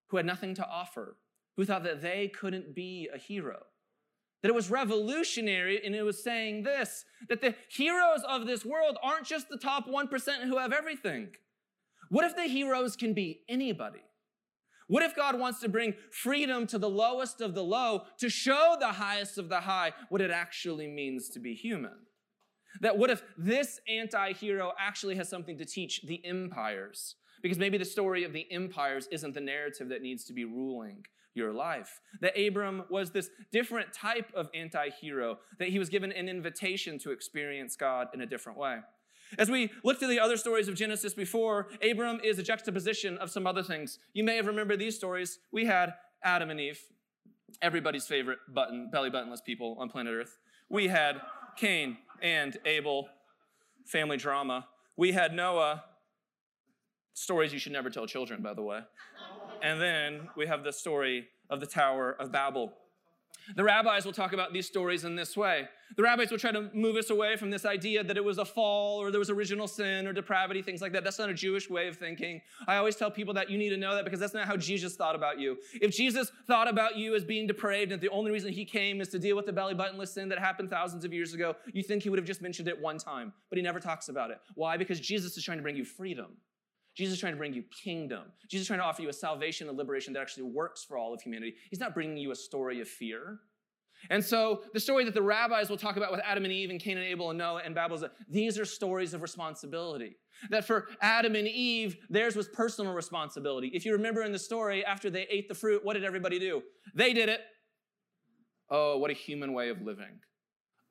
who 0.08 0.18
had 0.18 0.26
nothing 0.26 0.56
to 0.56 0.68
offer, 0.68 1.18
who 1.56 1.66
thought 1.66 1.84
that 1.84 2.02
they 2.02 2.30
couldn't 2.30 2.74
be 2.74 3.10
a 3.14 3.18
hero 3.18 3.62
that 4.46 4.50
it 4.50 4.54
was 4.54 4.70
revolutionary 4.70 5.84
and 5.84 5.96
it 5.96 6.04
was 6.04 6.24
saying 6.24 6.62
this 6.62 7.04
that 7.30 7.42
the 7.42 7.56
heroes 7.68 8.22
of 8.30 8.46
this 8.46 8.64
world 8.64 8.96
aren't 9.02 9.26
just 9.26 9.50
the 9.50 9.58
top 9.58 9.88
1% 9.88 10.44
who 10.44 10.60
have 10.60 10.72
everything. 10.72 11.30
What 12.10 12.26
if 12.26 12.36
the 12.36 12.44
heroes 12.44 12.96
can 12.96 13.16
be 13.16 13.42
anybody? 13.50 14.04
What 14.88 15.02
if 15.02 15.16
God 15.16 15.40
wants 15.40 15.62
to 15.62 15.68
bring 15.68 15.96
freedom 16.12 16.68
to 16.68 16.78
the 16.78 16.88
lowest 16.88 17.42
of 17.42 17.56
the 17.56 17.64
low 17.64 18.04
to 18.20 18.30
show 18.30 18.78
the 18.80 18.92
highest 18.92 19.40
of 19.40 19.50
the 19.50 19.62
high 19.62 19.94
what 20.10 20.22
it 20.22 20.30
actually 20.30 20.90
means 20.90 21.30
to 21.30 21.40
be 21.40 21.56
human? 21.56 21.98
That 22.82 23.00
what 23.00 23.10
if 23.10 23.24
this 23.40 23.80
anti 23.90 24.34
hero 24.34 24.74
actually 24.80 25.16
has 25.16 25.28
something 25.28 25.58
to 25.58 25.66
teach 25.66 26.02
the 26.06 26.24
empires? 26.24 27.16
Because 27.42 27.58
maybe 27.58 27.80
the 27.80 27.84
story 27.86 28.24
of 28.24 28.32
the 28.32 28.46
empires 28.52 29.08
isn't 29.12 29.34
the 29.34 29.42
narrative 29.42 29.90
that 29.90 30.04
needs 30.04 30.24
to 30.26 30.34
be 30.34 30.46
ruling 30.46 31.04
your 31.36 31.52
life. 31.52 32.00
That 32.22 32.40
Abram 32.40 32.84
was 32.90 33.12
this 33.12 33.30
different 33.52 33.94
type 33.94 34.32
of 34.34 34.50
anti 34.54 34.90
hero, 34.90 35.40
that 35.60 35.70
he 35.70 35.80
was 35.80 35.90
given 35.90 36.12
an 36.12 36.30
invitation 36.30 36.98
to 37.00 37.12
experience 37.12 37.76
God 37.76 38.08
in 38.14 38.22
a 38.22 38.26
different 38.26 38.58
way. 38.58 38.80
As 39.38 39.50
we 39.50 39.72
look 39.84 40.00
to 40.00 40.08
the 40.08 40.20
other 40.20 40.38
stories 40.38 40.68
of 40.68 40.76
Genesis 40.76 41.14
before, 41.14 41.68
Abram 41.82 42.20
is 42.24 42.40
a 42.40 42.44
juxtaposition 42.44 43.18
of 43.18 43.32
some 43.32 43.48
other 43.48 43.64
things. 43.64 44.00
You 44.14 44.24
may 44.24 44.36
have 44.36 44.46
remembered 44.46 44.80
these 44.80 44.96
stories. 44.96 45.40
We 45.52 45.66
had 45.66 45.94
Adam 46.24 46.50
and 46.50 46.60
Eve, 46.60 46.80
everybody's 47.62 48.06
favorite 48.06 48.40
button, 48.54 48.90
belly 48.92 49.10
buttonless 49.10 49.44
people 49.44 49.78
on 49.80 49.90
planet 49.90 50.14
Earth. 50.14 50.38
We 50.70 50.88
had 50.88 51.22
Cain 51.58 51.98
and 52.22 52.58
Abel, 52.66 53.10
family 53.86 54.18
drama. 54.18 54.68
We 54.96 55.12
had 55.12 55.34
Noah, 55.34 55.84
stories 57.14 57.54
you 57.54 57.60
should 57.60 57.72
never 57.72 57.90
tell 57.90 58.06
children, 58.06 58.42
by 58.42 58.54
the 58.54 58.62
way. 58.62 58.80
And 59.62 59.82
then 59.82 60.30
we 60.36 60.48
have 60.48 60.64
the 60.64 60.74
story 60.74 61.28
of 61.50 61.60
the 61.60 61.66
Tower 61.68 62.16
of 62.20 62.32
Babel. 62.32 62.74
The 63.56 63.64
rabbis 63.64 64.06
will 64.06 64.14
talk 64.14 64.34
about 64.34 64.54
these 64.54 64.66
stories 64.66 65.04
in 65.04 65.16
this 65.16 65.38
way. 65.38 65.68
The 65.98 66.04
rabbis 66.04 66.32
will 66.32 66.40
try 66.40 66.52
to 66.52 66.70
move 66.74 66.96
us 66.96 67.12
away 67.12 67.38
from 67.38 67.52
this 67.52 67.64
idea 67.64 68.04
that 68.04 68.18
it 68.18 68.24
was 68.24 68.40
a 68.40 68.46
fall 68.46 69.00
or 69.00 69.12
there 69.12 69.20
was 69.20 69.30
original 69.30 69.68
sin 69.68 70.08
or 70.08 70.14
depravity, 70.14 70.64
things 70.64 70.82
like 70.82 70.92
that. 70.94 71.04
That's 71.04 71.20
not 71.20 71.30
a 71.30 71.34
Jewish 71.34 71.70
way 71.70 71.88
of 71.88 71.96
thinking. 71.96 72.42
I 72.68 72.78
always 72.78 72.96
tell 72.96 73.12
people 73.12 73.36
that 73.36 73.52
you 73.52 73.60
need 73.60 73.70
to 73.70 73.78
know 73.78 73.94
that 73.94 74.04
because 74.04 74.20
that's 74.20 74.34
not 74.34 74.48
how 74.48 74.58
Jesus 74.58 74.96
thought 74.96 75.16
about 75.16 75.40
you. 75.40 75.58
If 75.80 75.96
Jesus 75.96 76.32
thought 76.48 76.68
about 76.68 76.98
you 76.98 77.14
as 77.14 77.24
being 77.24 77.46
depraved 77.46 77.92
and 77.92 78.02
the 78.02 78.10
only 78.10 78.32
reason 78.32 78.52
he 78.52 78.66
came 78.66 79.00
is 79.00 79.10
to 79.10 79.20
deal 79.20 79.36
with 79.36 79.46
the 79.46 79.54
belly 79.54 79.76
buttonless 79.76 80.08
sin 80.08 80.28
that 80.30 80.40
happened 80.40 80.72
thousands 80.72 81.06
of 81.06 81.14
years 81.14 81.36
ago, 81.36 81.56
you 81.72 81.84
think 81.84 82.02
he 82.02 82.10
would 82.10 82.20
have 82.20 82.28
just 82.28 82.42
mentioned 82.42 82.68
it 82.68 82.82
one 82.82 82.98
time, 82.98 83.32
but 83.50 83.58
he 83.58 83.62
never 83.62 83.80
talks 83.80 84.10
about 84.10 84.32
it. 84.32 84.40
Why? 84.56 84.78
Because 84.78 85.00
Jesus 85.00 85.38
is 85.38 85.44
trying 85.44 85.60
to 85.60 85.64
bring 85.64 85.76
you 85.78 85.86
freedom. 85.86 86.38
Jesus 86.96 87.16
is 87.16 87.20
trying 87.20 87.34
to 87.34 87.38
bring 87.38 87.54
you 87.54 87.64
kingdom. 87.84 88.24
Jesus 88.50 88.64
is 88.64 88.68
trying 88.68 88.80
to 88.80 88.86
offer 88.86 89.02
you 89.02 89.10
a 89.10 89.14
salvation 89.14 89.68
and 89.68 89.78
liberation 89.78 90.14
that 90.14 90.22
actually 90.22 90.44
works 90.44 90.84
for 90.84 90.98
all 90.98 91.14
of 91.14 91.22
humanity. 91.22 91.56
He's 91.70 91.80
not 91.80 91.94
bringing 91.94 92.18
you 92.18 92.32
a 92.32 92.36
story 92.36 92.80
of 92.82 92.88
fear. 92.88 93.40
And 94.10 94.24
so 94.24 94.62
the 94.74 94.80
story 94.80 95.04
that 95.06 95.14
the 95.14 95.22
rabbis 95.22 95.70
will 95.70 95.78
talk 95.78 95.98
about 95.98 96.12
with 96.12 96.22
Adam 96.24 96.44
and 96.44 96.54
Eve 96.54 96.70
and 96.70 96.80
Cain 96.80 96.98
and 96.98 97.06
Abel 97.06 97.30
and 97.30 97.40
Noah 97.40 97.62
and 97.66 97.74
Babel 97.74 97.96
is 97.96 98.02
that 98.02 98.12
these 98.30 98.60
are 98.60 98.66
stories 98.66 99.14
of 99.14 99.22
responsibility. 99.22 100.18
That 100.50 100.66
for 100.66 100.90
Adam 101.02 101.36
and 101.36 101.48
Eve, 101.48 101.98
theirs 102.10 102.36
was 102.36 102.48
personal 102.50 102.94
responsibility. 102.94 103.72
If 103.74 103.86
you 103.86 103.94
remember 103.94 104.22
in 104.24 104.32
the 104.32 104.40
story, 104.40 104.86
after 104.86 105.10
they 105.10 105.26
ate 105.30 105.48
the 105.48 105.56
fruit, 105.56 105.84
what 105.84 105.94
did 105.94 106.04
everybody 106.04 106.40
do? 106.40 106.62
They 106.94 107.14
did 107.14 107.30
it. 107.30 107.42
Oh, 108.70 108.98
what 108.98 109.12
a 109.12 109.14
human 109.14 109.54
way 109.54 109.70
of 109.70 109.82
living. 109.82 110.20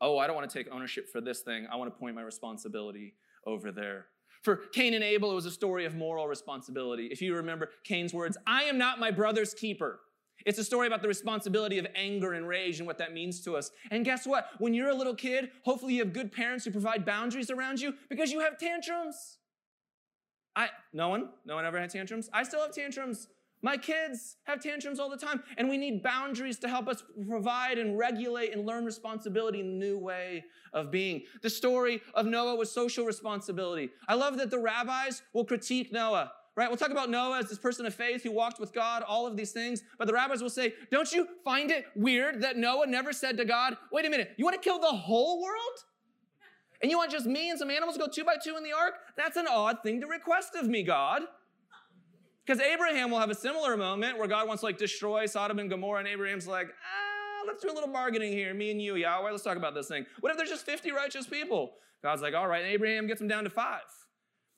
Oh, 0.00 0.18
I 0.18 0.26
don't 0.26 0.36
want 0.36 0.50
to 0.50 0.58
take 0.58 0.72
ownership 0.72 1.08
for 1.10 1.20
this 1.20 1.40
thing. 1.40 1.66
I 1.70 1.76
want 1.76 1.92
to 1.92 1.98
point 1.98 2.14
my 2.14 2.22
responsibility 2.22 3.14
over 3.46 3.70
there. 3.70 4.06
For 4.44 4.56
Cain 4.56 4.92
and 4.92 5.02
Abel, 5.02 5.32
it 5.32 5.34
was 5.34 5.46
a 5.46 5.50
story 5.50 5.86
of 5.86 5.96
moral 5.96 6.28
responsibility. 6.28 7.06
If 7.06 7.22
you 7.22 7.34
remember 7.34 7.70
Cain's 7.82 8.12
words, 8.12 8.36
I 8.46 8.64
am 8.64 8.76
not 8.76 9.00
my 9.00 9.10
brother's 9.10 9.54
keeper. 9.54 10.00
It's 10.44 10.58
a 10.58 10.64
story 10.64 10.86
about 10.86 11.00
the 11.00 11.08
responsibility 11.08 11.78
of 11.78 11.86
anger 11.94 12.34
and 12.34 12.46
rage 12.46 12.78
and 12.78 12.86
what 12.86 12.98
that 12.98 13.14
means 13.14 13.40
to 13.42 13.56
us. 13.56 13.70
And 13.90 14.04
guess 14.04 14.26
what? 14.26 14.48
When 14.58 14.74
you're 14.74 14.90
a 14.90 14.94
little 14.94 15.14
kid, 15.14 15.50
hopefully 15.64 15.94
you 15.94 16.04
have 16.04 16.12
good 16.12 16.30
parents 16.30 16.66
who 16.66 16.70
provide 16.70 17.06
boundaries 17.06 17.50
around 17.50 17.80
you 17.80 17.94
because 18.10 18.30
you 18.30 18.40
have 18.40 18.58
tantrums. 18.58 19.38
I 20.54 20.68
no 20.92 21.08
one, 21.08 21.30
no 21.46 21.54
one 21.54 21.64
ever 21.64 21.80
had 21.80 21.88
tantrums. 21.88 22.28
I 22.32 22.42
still 22.42 22.60
have 22.60 22.72
tantrums. 22.72 23.28
My 23.64 23.78
kids 23.78 24.36
have 24.44 24.60
tantrums 24.62 25.00
all 25.00 25.08
the 25.08 25.16
time, 25.16 25.42
and 25.56 25.70
we 25.70 25.78
need 25.78 26.02
boundaries 26.02 26.58
to 26.58 26.68
help 26.68 26.86
us 26.86 27.02
provide 27.26 27.78
and 27.78 27.96
regulate 27.96 28.52
and 28.52 28.66
learn 28.66 28.84
responsibility 28.84 29.60
in 29.60 29.66
a 29.66 29.70
new 29.70 29.98
way 29.98 30.44
of 30.74 30.90
being. 30.90 31.22
The 31.40 31.48
story 31.48 32.02
of 32.12 32.26
Noah 32.26 32.56
was 32.56 32.70
social 32.70 33.06
responsibility. 33.06 33.88
I 34.06 34.16
love 34.16 34.36
that 34.36 34.50
the 34.50 34.58
rabbis 34.58 35.22
will 35.32 35.46
critique 35.46 35.92
Noah 35.92 36.30
right? 36.56 36.68
We'll 36.68 36.76
talk 36.76 36.90
about 36.90 37.10
Noah 37.10 37.40
as 37.40 37.48
this 37.48 37.58
person 37.58 37.84
of 37.84 37.92
faith 37.92 38.22
who 38.22 38.30
walked 38.30 38.60
with 38.60 38.72
God, 38.72 39.02
all 39.02 39.26
of 39.26 39.36
these 39.36 39.50
things. 39.50 39.82
But 39.98 40.06
the 40.06 40.12
rabbis 40.12 40.40
will 40.40 40.48
say, 40.48 40.74
Don't 40.88 41.10
you 41.10 41.26
find 41.44 41.72
it 41.72 41.86
weird 41.96 42.42
that 42.42 42.56
Noah 42.56 42.86
never 42.86 43.12
said 43.12 43.36
to 43.38 43.44
God, 43.44 43.76
Wait 43.90 44.06
a 44.06 44.08
minute, 44.08 44.34
you 44.36 44.44
want 44.44 44.54
to 44.54 44.62
kill 44.62 44.78
the 44.78 44.86
whole 44.86 45.42
world? 45.42 45.84
And 46.80 46.92
you 46.92 46.96
want 46.96 47.10
just 47.10 47.26
me 47.26 47.50
and 47.50 47.58
some 47.58 47.72
animals 47.72 47.96
to 47.96 48.04
go 48.04 48.08
two 48.08 48.22
by 48.22 48.36
two 48.36 48.56
in 48.56 48.62
the 48.62 48.72
ark? 48.72 48.94
That's 49.16 49.36
an 49.36 49.48
odd 49.50 49.78
thing 49.82 50.00
to 50.00 50.06
request 50.06 50.54
of 50.54 50.68
me, 50.68 50.84
God. 50.84 51.22
Because 52.46 52.60
Abraham 52.60 53.10
will 53.10 53.20
have 53.20 53.30
a 53.30 53.34
similar 53.34 53.76
moment 53.76 54.18
where 54.18 54.28
God 54.28 54.46
wants 54.46 54.60
to 54.60 54.66
like 54.66 54.76
destroy 54.76 55.26
Sodom 55.26 55.58
and 55.58 55.70
Gomorrah, 55.70 56.00
and 56.00 56.08
Abraham's 56.08 56.46
like, 56.46 56.66
ah, 56.68 57.44
let's 57.46 57.62
do 57.62 57.70
a 57.70 57.72
little 57.72 57.92
bargaining 57.92 58.32
here, 58.32 58.52
me 58.52 58.70
and 58.70 58.82
you, 58.82 58.96
Yahweh, 58.96 59.30
let's 59.30 59.42
talk 59.42 59.56
about 59.56 59.74
this 59.74 59.88
thing. 59.88 60.04
What 60.20 60.30
if 60.30 60.36
there's 60.36 60.50
just 60.50 60.66
50 60.66 60.92
righteous 60.92 61.26
people? 61.26 61.72
God's 62.02 62.20
like, 62.20 62.34
all 62.34 62.46
right, 62.46 62.62
and 62.62 62.70
Abraham 62.72 63.06
gets 63.06 63.18
them 63.18 63.28
down 63.28 63.44
to 63.44 63.50
five. 63.50 63.80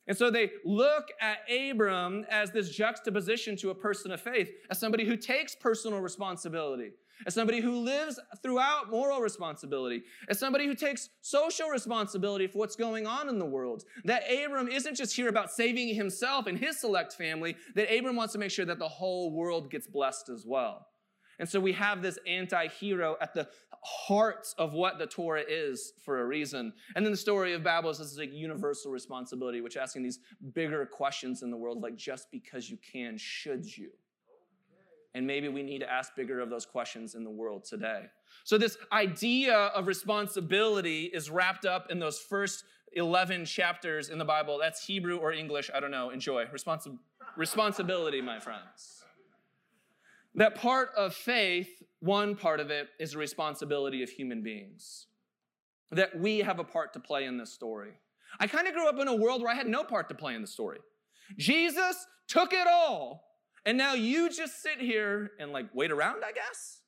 And 0.08 0.16
so 0.16 0.30
they 0.30 0.50
look 0.64 1.06
at 1.20 1.38
Abram 1.50 2.24
as 2.30 2.50
this 2.50 2.70
juxtaposition 2.70 3.56
to 3.58 3.70
a 3.70 3.74
person 3.74 4.12
of 4.12 4.20
faith, 4.20 4.50
as 4.70 4.78
somebody 4.78 5.04
who 5.04 5.16
takes 5.16 5.54
personal 5.54 6.00
responsibility, 6.00 6.92
as 7.26 7.34
somebody 7.34 7.60
who 7.60 7.76
lives 7.78 8.18
throughout 8.42 8.90
moral 8.90 9.20
responsibility, 9.20 10.02
as 10.28 10.38
somebody 10.38 10.66
who 10.66 10.74
takes 10.74 11.08
social 11.22 11.68
responsibility 11.68 12.46
for 12.46 12.58
what's 12.58 12.76
going 12.76 13.06
on 13.06 13.28
in 13.28 13.38
the 13.38 13.46
world. 13.46 13.84
That 14.04 14.24
Abram 14.30 14.68
isn't 14.68 14.96
just 14.96 15.16
here 15.16 15.28
about 15.28 15.50
saving 15.50 15.94
himself 15.94 16.46
and 16.46 16.58
his 16.58 16.80
select 16.80 17.14
family, 17.14 17.56
that 17.74 17.92
Abram 17.96 18.16
wants 18.16 18.32
to 18.34 18.38
make 18.38 18.50
sure 18.50 18.66
that 18.66 18.78
the 18.78 18.88
whole 18.88 19.32
world 19.32 19.70
gets 19.70 19.86
blessed 19.86 20.28
as 20.28 20.44
well. 20.46 20.86
And 21.38 21.48
so 21.48 21.60
we 21.60 21.72
have 21.72 22.02
this 22.02 22.18
anti 22.26 22.68
hero 22.68 23.16
at 23.20 23.34
the 23.34 23.48
heart 23.82 24.46
of 24.58 24.72
what 24.72 24.98
the 24.98 25.06
Torah 25.06 25.44
is 25.46 25.92
for 26.04 26.20
a 26.20 26.24
reason. 26.26 26.72
And 26.94 27.04
then 27.04 27.12
the 27.12 27.18
story 27.18 27.52
of 27.52 27.62
Babel 27.62 27.90
is 27.90 27.98
this 27.98 28.16
like 28.18 28.32
universal 28.32 28.90
responsibility, 28.90 29.60
which 29.60 29.76
asking 29.76 30.02
these 30.02 30.18
bigger 30.54 30.86
questions 30.86 31.42
in 31.42 31.50
the 31.50 31.56
world, 31.56 31.82
like 31.82 31.96
just 31.96 32.30
because 32.30 32.70
you 32.70 32.78
can, 32.92 33.16
should 33.18 33.64
you? 33.76 33.90
And 35.16 35.26
maybe 35.26 35.48
we 35.48 35.62
need 35.62 35.78
to 35.78 35.90
ask 35.90 36.14
bigger 36.14 36.40
of 36.40 36.50
those 36.50 36.66
questions 36.66 37.14
in 37.14 37.24
the 37.24 37.30
world 37.30 37.64
today. 37.64 38.02
So, 38.44 38.58
this 38.58 38.76
idea 38.92 39.54
of 39.54 39.86
responsibility 39.86 41.04
is 41.04 41.30
wrapped 41.30 41.64
up 41.64 41.90
in 41.90 41.98
those 41.98 42.18
first 42.18 42.64
11 42.92 43.46
chapters 43.46 44.10
in 44.10 44.18
the 44.18 44.26
Bible. 44.26 44.58
That's 44.60 44.84
Hebrew 44.84 45.16
or 45.16 45.32
English, 45.32 45.70
I 45.74 45.80
don't 45.80 45.90
know. 45.90 46.10
Enjoy. 46.10 46.44
Responsi- 46.44 46.98
responsibility, 47.34 48.20
my 48.20 48.38
friends. 48.38 49.04
That 50.34 50.54
part 50.54 50.90
of 50.94 51.14
faith, 51.14 51.82
one 52.00 52.36
part 52.36 52.60
of 52.60 52.70
it 52.70 52.88
is 53.00 53.12
the 53.12 53.18
responsibility 53.18 54.02
of 54.02 54.10
human 54.10 54.42
beings. 54.42 55.06
That 55.92 56.20
we 56.20 56.40
have 56.40 56.58
a 56.58 56.64
part 56.64 56.92
to 56.92 57.00
play 57.00 57.24
in 57.24 57.38
this 57.38 57.54
story. 57.54 57.92
I 58.38 58.46
kind 58.48 58.68
of 58.68 58.74
grew 58.74 58.86
up 58.86 58.98
in 58.98 59.08
a 59.08 59.16
world 59.16 59.40
where 59.40 59.50
I 59.50 59.54
had 59.56 59.66
no 59.66 59.82
part 59.82 60.10
to 60.10 60.14
play 60.14 60.34
in 60.34 60.42
the 60.42 60.46
story. 60.46 60.80
Jesus 61.38 62.06
took 62.28 62.52
it 62.52 62.66
all, 62.66 63.25
and 63.66 63.76
now 63.76 63.92
you 63.94 64.30
just 64.30 64.62
sit 64.62 64.80
here 64.80 65.32
and 65.38 65.52
like 65.52 65.66
wait 65.74 65.90
around, 65.90 66.24
I 66.24 66.32
guess? 66.32 66.80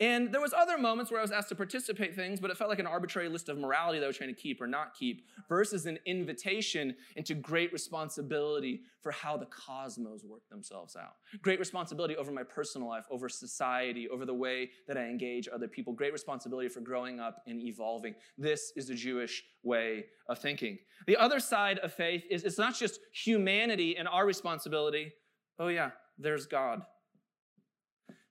And 0.00 0.32
there 0.32 0.40
was 0.40 0.52
other 0.52 0.78
moments 0.78 1.10
where 1.10 1.18
I 1.18 1.22
was 1.22 1.32
asked 1.32 1.48
to 1.48 1.56
participate 1.56 2.14
things, 2.14 2.38
but 2.38 2.52
it 2.52 2.56
felt 2.56 2.70
like 2.70 2.78
an 2.78 2.86
arbitrary 2.86 3.28
list 3.28 3.48
of 3.48 3.58
morality 3.58 3.98
that 3.98 4.04
I 4.04 4.06
was 4.06 4.16
trying 4.16 4.32
to 4.32 4.40
keep 4.40 4.60
or 4.60 4.68
not 4.68 4.94
keep, 4.94 5.26
versus 5.48 5.86
an 5.86 5.98
invitation 6.06 6.94
into 7.16 7.34
great 7.34 7.72
responsibility 7.72 8.82
for 9.02 9.10
how 9.10 9.36
the 9.36 9.46
cosmos 9.46 10.22
work 10.22 10.42
themselves 10.50 10.94
out. 10.94 11.14
Great 11.42 11.58
responsibility 11.58 12.16
over 12.16 12.30
my 12.30 12.44
personal 12.44 12.86
life, 12.86 13.06
over 13.10 13.28
society, 13.28 14.08
over 14.08 14.24
the 14.24 14.34
way 14.34 14.70
that 14.86 14.96
I 14.96 15.06
engage 15.06 15.48
other 15.52 15.66
people. 15.66 15.92
Great 15.92 16.12
responsibility 16.12 16.68
for 16.68 16.80
growing 16.80 17.18
up 17.18 17.42
and 17.48 17.60
evolving. 17.60 18.14
This 18.36 18.72
is 18.76 18.86
the 18.86 18.94
Jewish 18.94 19.42
way 19.64 20.04
of 20.28 20.38
thinking. 20.38 20.78
The 21.08 21.16
other 21.16 21.40
side 21.40 21.80
of 21.80 21.92
faith 21.92 22.22
is 22.30 22.44
it's 22.44 22.58
not 22.58 22.76
just 22.76 23.00
humanity 23.12 23.96
and 23.96 24.06
our 24.06 24.26
responsibility. 24.26 25.12
Oh 25.58 25.68
yeah, 25.68 25.90
there's 26.18 26.46
God. 26.46 26.82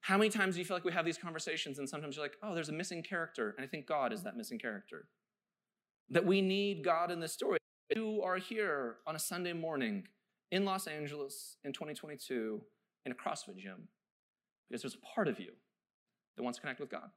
How 0.01 0.17
many 0.17 0.29
times 0.29 0.55
do 0.55 0.59
you 0.59 0.65
feel 0.65 0.77
like 0.77 0.85
we 0.85 0.93
have 0.93 1.05
these 1.05 1.17
conversations 1.17 1.79
and 1.79 1.89
sometimes 1.89 2.15
you're 2.15 2.23
like, 2.23 2.37
oh, 2.41 2.55
there's 2.55 2.69
a 2.69 2.73
missing 2.73 3.03
character, 3.03 3.53
and 3.57 3.65
I 3.65 3.67
think 3.67 3.87
God 3.87 4.13
is 4.13 4.23
that 4.23 4.37
missing 4.37 4.57
character? 4.57 5.07
That 6.09 6.25
we 6.25 6.41
need 6.41 6.83
God 6.83 7.11
in 7.11 7.19
this 7.19 7.33
story. 7.33 7.57
You 7.93 8.21
are 8.23 8.37
here 8.37 8.97
on 9.05 9.15
a 9.15 9.19
Sunday 9.19 9.53
morning 9.53 10.07
in 10.51 10.63
Los 10.63 10.87
Angeles 10.87 11.57
in 11.65 11.73
2022 11.73 12.61
in 13.05 13.11
a 13.11 13.15
CrossFit 13.15 13.57
gym 13.57 13.89
because 14.69 14.81
there's 14.81 14.95
a 14.95 15.15
part 15.15 15.27
of 15.27 15.39
you 15.39 15.51
that 16.35 16.43
wants 16.43 16.57
to 16.57 16.61
connect 16.61 16.79
with 16.79 16.89
God. 16.89 17.09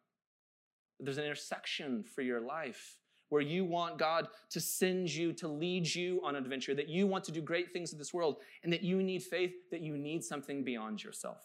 There's 0.98 1.18
an 1.18 1.24
intersection 1.24 2.04
for 2.04 2.22
your 2.22 2.40
life 2.40 2.98
where 3.30 3.42
you 3.42 3.64
want 3.64 3.98
God 3.98 4.28
to 4.50 4.60
send 4.60 5.12
you, 5.12 5.32
to 5.34 5.48
lead 5.48 5.92
you 5.92 6.20
on 6.22 6.36
an 6.36 6.42
adventure, 6.42 6.74
that 6.74 6.88
you 6.88 7.06
want 7.06 7.24
to 7.24 7.32
do 7.32 7.40
great 7.40 7.72
things 7.72 7.92
in 7.92 7.98
this 7.98 8.12
world, 8.12 8.36
and 8.62 8.72
that 8.72 8.82
you 8.82 9.02
need 9.02 9.22
faith, 9.22 9.54
that 9.70 9.80
you 9.80 9.96
need 9.96 10.22
something 10.22 10.62
beyond 10.62 11.02
yourself 11.02 11.38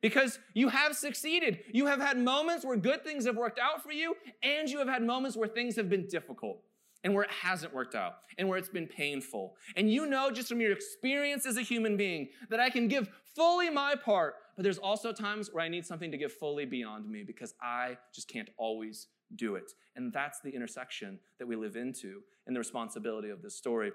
because 0.00 0.38
you 0.54 0.68
have 0.68 0.96
succeeded. 0.96 1.60
You 1.72 1.86
have 1.86 2.00
had 2.00 2.18
moments 2.18 2.64
where 2.64 2.76
good 2.76 3.04
things 3.04 3.26
have 3.26 3.36
worked 3.36 3.58
out 3.58 3.82
for 3.82 3.92
you, 3.92 4.16
and 4.42 4.68
you 4.68 4.78
have 4.78 4.88
had 4.88 5.02
moments 5.02 5.36
where 5.36 5.48
things 5.48 5.76
have 5.76 5.88
been 5.88 6.06
difficult 6.06 6.62
and 7.02 7.14
where 7.14 7.24
it 7.24 7.30
hasn't 7.30 7.72
worked 7.72 7.94
out 7.94 8.16
and 8.38 8.48
where 8.48 8.58
it's 8.58 8.68
been 8.68 8.86
painful. 8.86 9.56
And 9.76 9.90
you 9.90 10.06
know 10.06 10.30
just 10.30 10.48
from 10.48 10.60
your 10.60 10.72
experience 10.72 11.46
as 11.46 11.56
a 11.56 11.62
human 11.62 11.96
being 11.96 12.28
that 12.50 12.60
I 12.60 12.70
can 12.70 12.88
give 12.88 13.08
fully 13.34 13.70
my 13.70 13.94
part, 13.94 14.34
but 14.56 14.62
there's 14.62 14.78
also 14.78 15.12
times 15.12 15.50
where 15.52 15.64
I 15.64 15.68
need 15.68 15.86
something 15.86 16.10
to 16.10 16.18
give 16.18 16.32
fully 16.32 16.66
beyond 16.66 17.08
me 17.08 17.22
because 17.22 17.54
I 17.62 17.96
just 18.14 18.28
can't 18.28 18.50
always 18.58 19.06
do 19.36 19.54
it. 19.54 19.72
And 19.96 20.12
that's 20.12 20.40
the 20.40 20.50
intersection 20.50 21.18
that 21.38 21.46
we 21.46 21.56
live 21.56 21.76
into 21.76 22.20
in 22.46 22.54
the 22.54 22.60
responsibility 22.60 23.30
of 23.30 23.42
this 23.42 23.56
story. 23.56 23.92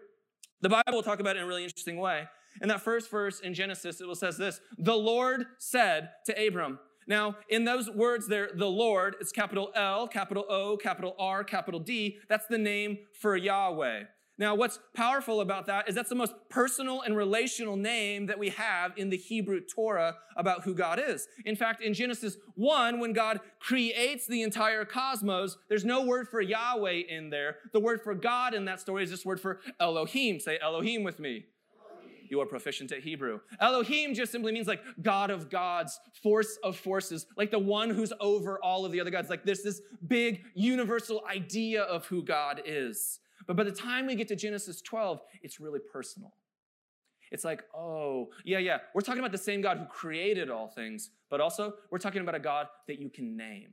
The 0.61 0.69
Bible 0.69 0.93
will 0.93 1.03
talk 1.03 1.19
about 1.19 1.35
it 1.35 1.39
in 1.39 1.45
a 1.45 1.47
really 1.47 1.63
interesting 1.63 1.97
way. 1.97 2.25
In 2.61 2.69
that 2.69 2.81
first 2.81 3.11
verse 3.11 3.39
in 3.41 3.53
Genesis, 3.53 3.99
it 3.99 4.07
will 4.07 4.15
says 4.15 4.37
this 4.37 4.61
The 4.77 4.95
Lord 4.95 5.45
said 5.59 6.09
to 6.25 6.47
Abram. 6.47 6.79
Now, 7.07 7.35
in 7.49 7.65
those 7.65 7.89
words 7.89 8.27
there, 8.27 8.49
the 8.55 8.65
Lord, 8.65 9.15
it's 9.21 9.31
capital 9.31 9.71
L, 9.75 10.07
capital 10.07 10.45
O, 10.49 10.75
capital 10.75 11.15
R, 11.19 11.43
capital 11.43 11.79
D. 11.79 12.17
That's 12.29 12.47
the 12.47 12.57
name 12.57 12.97
for 13.21 13.35
Yahweh. 13.35 14.03
Now, 14.37 14.53
what's 14.55 14.79
powerful 14.93 15.39
about 15.39 15.65
that 15.67 15.87
is 15.87 15.95
that's 15.95 16.09
the 16.09 16.15
most 16.15 16.33
personal 16.49 17.01
and 17.01 17.15
relational 17.15 17.77
name 17.77 18.25
that 18.25 18.37
we 18.37 18.49
have 18.49 18.91
in 18.97 19.09
the 19.09 19.17
Hebrew 19.17 19.61
Torah 19.61 20.15
about 20.35 20.63
who 20.63 20.73
God 20.73 20.99
is. 20.99 21.27
In 21.45 21.55
fact, 21.55 21.81
in 21.81 21.93
Genesis 21.93 22.37
1, 22.55 22.99
when 22.99 23.13
God 23.13 23.39
creates 23.59 24.27
the 24.27 24.41
entire 24.41 24.83
cosmos, 24.83 25.57
there's 25.69 25.85
no 25.85 26.05
word 26.05 26.27
for 26.27 26.41
Yahweh 26.41 27.03
in 27.07 27.29
there. 27.29 27.57
The 27.71 27.79
word 27.79 28.01
for 28.01 28.13
God 28.13 28.53
in 28.53 28.65
that 28.65 28.81
story 28.81 29.03
is 29.03 29.09
this 29.09 29.25
word 29.25 29.39
for 29.39 29.61
Elohim. 29.79 30.41
Say 30.41 30.59
Elohim 30.61 31.03
with 31.03 31.19
me. 31.19 31.45
You 32.29 32.41
are 32.41 32.45
proficient 32.45 32.91
at 32.91 33.01
Hebrew. 33.01 33.39
Elohim 33.61 34.13
just 34.13 34.31
simply 34.31 34.51
means 34.51 34.67
like 34.67 34.81
God 35.01 35.29
of 35.29 35.49
gods, 35.49 35.99
force 36.21 36.57
of 36.63 36.75
forces, 36.75 37.27
like 37.37 37.51
the 37.51 37.59
one 37.59 37.89
who's 37.89 38.11
over 38.19 38.59
all 38.63 38.85
of 38.85 38.91
the 38.91 38.99
other 38.99 39.11
gods. 39.11 39.29
Like 39.29 39.45
this, 39.45 39.61
this 39.61 39.81
big 40.07 40.43
universal 40.55 41.21
idea 41.29 41.83
of 41.83 42.05
who 42.07 42.23
God 42.23 42.61
is. 42.65 43.19
But 43.47 43.55
by 43.55 43.63
the 43.63 43.71
time 43.71 44.07
we 44.07 44.15
get 44.15 44.27
to 44.29 44.35
Genesis 44.35 44.81
12, 44.81 45.21
it's 45.41 45.59
really 45.59 45.79
personal. 45.79 46.33
It's 47.31 47.43
like, 47.43 47.63
oh, 47.75 48.29
yeah, 48.43 48.59
yeah, 48.59 48.77
we're 48.93 49.01
talking 49.01 49.19
about 49.19 49.31
the 49.31 49.37
same 49.37 49.61
God 49.61 49.77
who 49.77 49.85
created 49.85 50.49
all 50.49 50.67
things, 50.67 51.09
but 51.29 51.41
also 51.41 51.73
we're 51.89 51.97
talking 51.97 52.21
about 52.21 52.35
a 52.35 52.39
God 52.39 52.67
that 52.87 52.99
you 52.99 53.09
can 53.09 53.35
name. 53.35 53.69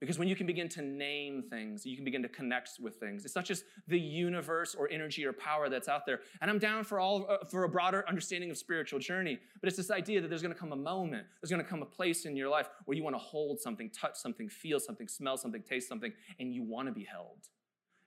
Because 0.00 0.18
when 0.18 0.26
you 0.26 0.34
can 0.34 0.48
begin 0.48 0.68
to 0.70 0.82
name 0.82 1.44
things, 1.48 1.86
you 1.86 1.94
can 1.94 2.04
begin 2.04 2.22
to 2.22 2.28
connect 2.28 2.70
with 2.80 2.96
things. 2.96 3.24
It's 3.24 3.36
not 3.36 3.44
just 3.44 3.62
the 3.86 4.00
universe 4.00 4.74
or 4.74 4.90
energy 4.90 5.24
or 5.24 5.32
power 5.32 5.68
that's 5.68 5.86
out 5.86 6.06
there. 6.06 6.22
And 6.40 6.50
I'm 6.50 6.58
down 6.58 6.82
for 6.82 6.98
all 6.98 7.24
uh, 7.30 7.46
for 7.48 7.62
a 7.62 7.68
broader 7.68 8.04
understanding 8.08 8.50
of 8.50 8.58
spiritual 8.58 8.98
journey, 8.98 9.38
but 9.60 9.68
it's 9.68 9.76
this 9.76 9.92
idea 9.92 10.20
that 10.20 10.26
there's 10.26 10.42
going 10.42 10.52
to 10.52 10.58
come 10.58 10.72
a 10.72 10.76
moment, 10.76 11.28
there's 11.40 11.52
going 11.52 11.62
to 11.62 11.70
come 11.70 11.82
a 11.82 11.86
place 11.86 12.24
in 12.24 12.34
your 12.34 12.48
life 12.48 12.68
where 12.84 12.96
you 12.96 13.04
want 13.04 13.14
to 13.14 13.20
hold 13.20 13.60
something, 13.60 13.90
touch 13.90 14.16
something, 14.16 14.48
feel 14.48 14.80
something, 14.80 15.06
smell 15.06 15.36
something, 15.36 15.62
taste 15.62 15.88
something, 15.88 16.12
and 16.40 16.52
you 16.52 16.64
want 16.64 16.88
to 16.88 16.92
be 16.92 17.04
held 17.04 17.46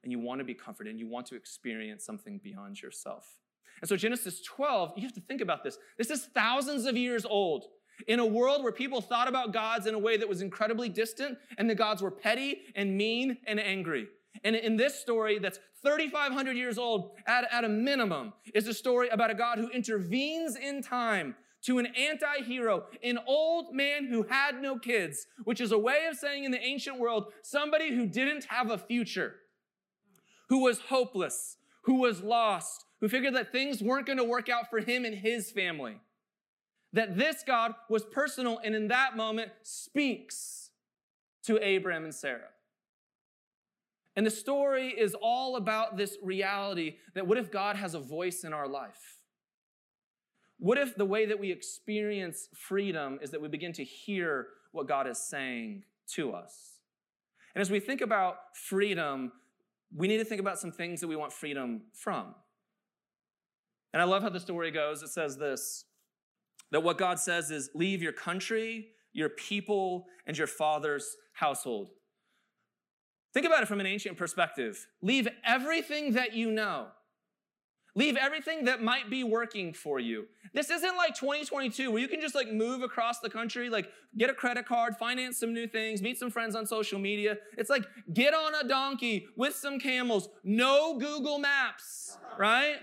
and 0.06 0.12
you 0.12 0.20
want 0.20 0.40
to 0.40 0.46
be 0.46 0.54
comforted 0.54 0.92
and 0.92 1.00
you 1.00 1.08
want 1.08 1.26
to 1.26 1.36
experience 1.36 2.06
something 2.06 2.40
beyond 2.42 2.82
yourself. 2.82 3.28
And 3.82 3.90
so, 3.90 3.98
Genesis 3.98 4.42
12, 4.42 4.94
you 4.96 5.04
have 5.04 5.14
to 5.14 5.22
think 5.22 5.42
about 5.42 5.64
this. 5.64 5.78
This 5.98 6.10
is 6.10 6.30
thousands 6.34 6.86
of 6.86 6.96
years 6.96 7.26
old. 7.26 7.66
In 8.08 8.20
a 8.20 8.26
world 8.26 8.64
where 8.64 8.72
people 8.72 9.02
thought 9.02 9.28
about 9.28 9.52
gods 9.52 9.88
in 9.88 9.94
a 9.94 10.00
way 10.00 10.16
that 10.16 10.30
was 10.30 10.42
incredibly 10.42 10.90
distant, 10.90 11.38
and 11.58 11.70
the 11.70 11.76
gods 11.76 12.02
were 12.02 12.12
petty 12.12 12.62
and 12.76 12.96
mean 12.96 13.38
and 13.48 13.60
angry. 13.60 14.08
And 14.44 14.56
in 14.56 14.78
this 14.78 15.00
story 15.00 15.40
that's 15.40 15.60
3,500 15.82 16.58
years 16.58 16.78
old 16.78 17.12
at, 17.26 17.48
at 17.52 17.64
a 17.64 17.70
minimum, 17.70 18.34
is 18.54 18.68
a 18.68 18.74
story 18.74 19.10
about 19.10 19.32
a 19.32 19.34
God 19.34 19.58
who 19.58 19.70
intervenes 19.70 20.56
in 20.56 20.82
time 20.82 21.36
to 21.64 21.80
an 21.80 21.88
anti 21.98 22.44
hero, 22.44 22.84
an 23.04 23.18
old 23.28 23.74
man 23.74 24.06
who 24.06 24.24
had 24.24 24.62
no 24.62 24.78
kids, 24.78 25.26
which 25.46 25.60
is 25.60 25.72
a 25.72 25.78
way 25.78 26.06
of 26.10 26.16
saying 26.16 26.44
in 26.44 26.52
the 26.52 26.62
ancient 26.62 27.00
world, 27.00 27.34
somebody 27.42 27.96
who 27.96 28.06
didn't 28.06 28.46
have 28.46 28.70
a 28.70 28.78
future, 28.78 29.36
who 30.50 30.64
was 30.64 30.80
hopeless, 30.80 31.58
who 31.84 31.96
was 31.96 32.22
lost, 32.22 32.86
who 33.02 33.10
figured 33.10 33.36
that 33.36 33.52
things 33.52 33.82
weren't 33.82 34.06
going 34.06 34.18
to 34.18 34.24
work 34.24 34.50
out 34.50 34.70
for 34.70 34.80
him 34.80 35.06
and 35.06 35.16
his 35.16 35.52
family. 35.52 36.00
That 36.94 37.18
this 37.18 37.44
God 37.46 37.74
was 37.90 38.04
personal 38.04 38.60
and 38.64 38.74
in 38.74 38.88
that 38.88 39.18
moment 39.18 39.52
speaks 39.64 40.70
to 41.44 41.60
Abraham 41.64 42.06
and 42.06 42.16
Sarah. 42.16 42.50
And 44.16 44.26
the 44.26 44.32
story 44.32 44.90
is 44.90 45.14
all 45.22 45.58
about 45.58 45.98
this 45.98 46.18
reality 46.24 46.96
that 47.16 47.28
what 47.28 47.38
if 47.38 47.52
God 47.52 47.76
has 47.76 47.94
a 47.94 48.00
voice 48.00 48.44
in 48.44 48.54
our 48.54 48.68
life? 48.68 49.18
What 50.58 50.78
if 50.78 50.96
the 50.96 51.06
way 51.06 51.26
that 51.26 51.40
we 51.40 51.52
experience 51.52 52.48
freedom 52.56 53.20
is 53.22 53.32
that 53.32 53.42
we 53.42 53.50
begin 53.50 53.74
to 53.74 53.84
hear 53.84 54.48
what 54.72 54.88
God 54.88 55.06
is 55.06 55.18
saying 55.18 55.84
to 56.14 56.32
us? 56.32 56.76
And 57.54 57.62
as 57.62 57.70
we 57.70 57.80
think 57.80 58.02
about 58.02 58.38
freedom, 58.54 59.34
we 59.96 60.08
need 60.08 60.18
to 60.18 60.26
think 60.26 60.42
about 60.42 60.60
some 60.60 60.72
things 60.72 61.00
that 61.02 61.08
we 61.08 61.16
want 61.16 61.32
freedom 61.32 61.82
from. 61.94 62.36
And 63.94 64.02
I 64.02 64.06
love 64.06 64.24
how 64.24 64.30
the 64.30 64.40
story 64.40 64.72
goes. 64.72 65.02
It 65.02 65.10
says 65.10 65.38
this 65.38 65.86
that 66.72 66.82
what 66.82 66.98
God 66.98 67.20
says 67.20 67.52
is 67.52 67.70
leave 67.74 68.02
your 68.02 68.12
country, 68.12 68.90
your 69.14 69.30
people, 69.30 70.08
and 70.26 70.38
your 70.38 70.48
father's 70.48 71.16
household. 71.34 71.90
Think 73.34 73.46
about 73.46 73.64
it 73.64 73.68
from 73.68 73.80
an 73.80 73.86
ancient 73.86 74.18
perspective. 74.18 74.88
Leave 75.02 75.28
everything 75.46 76.14
that 76.14 76.34
you 76.34 76.52
know. 76.52 76.88
Leave 77.98 78.18
everything 78.18 78.66
that 78.66 78.84
might 78.84 79.10
be 79.10 79.24
working 79.24 79.72
for 79.72 80.02
you. 80.02 80.26
This 80.54 80.70
isn't 80.70 80.98
like 80.98 81.16
2022 81.16 81.90
where 81.90 82.02
you 82.02 82.10
can 82.10 82.20
just 82.20 82.36
like 82.36 82.52
move 82.52 82.82
across 82.82 83.20
the 83.22 83.30
country, 83.30 83.70
like 83.70 83.90
get 84.18 84.30
a 84.30 84.34
credit 84.34 84.66
card, 84.66 84.98
finance 84.98 85.40
some 85.40 85.54
new 85.54 85.66
things, 85.66 86.02
meet 86.02 86.20
some 86.20 86.30
friends 86.30 86.56
on 86.56 86.66
social 86.66 87.00
media. 87.00 87.38
It's 87.58 87.70
like 87.70 87.86
get 88.14 88.34
on 88.34 88.54
a 88.56 88.68
donkey 88.68 89.28
with 89.38 89.56
some 89.56 89.80
camels, 89.80 90.28
no 90.44 91.00
Google 91.00 91.40
Maps, 91.40 92.18
right? 92.38 92.78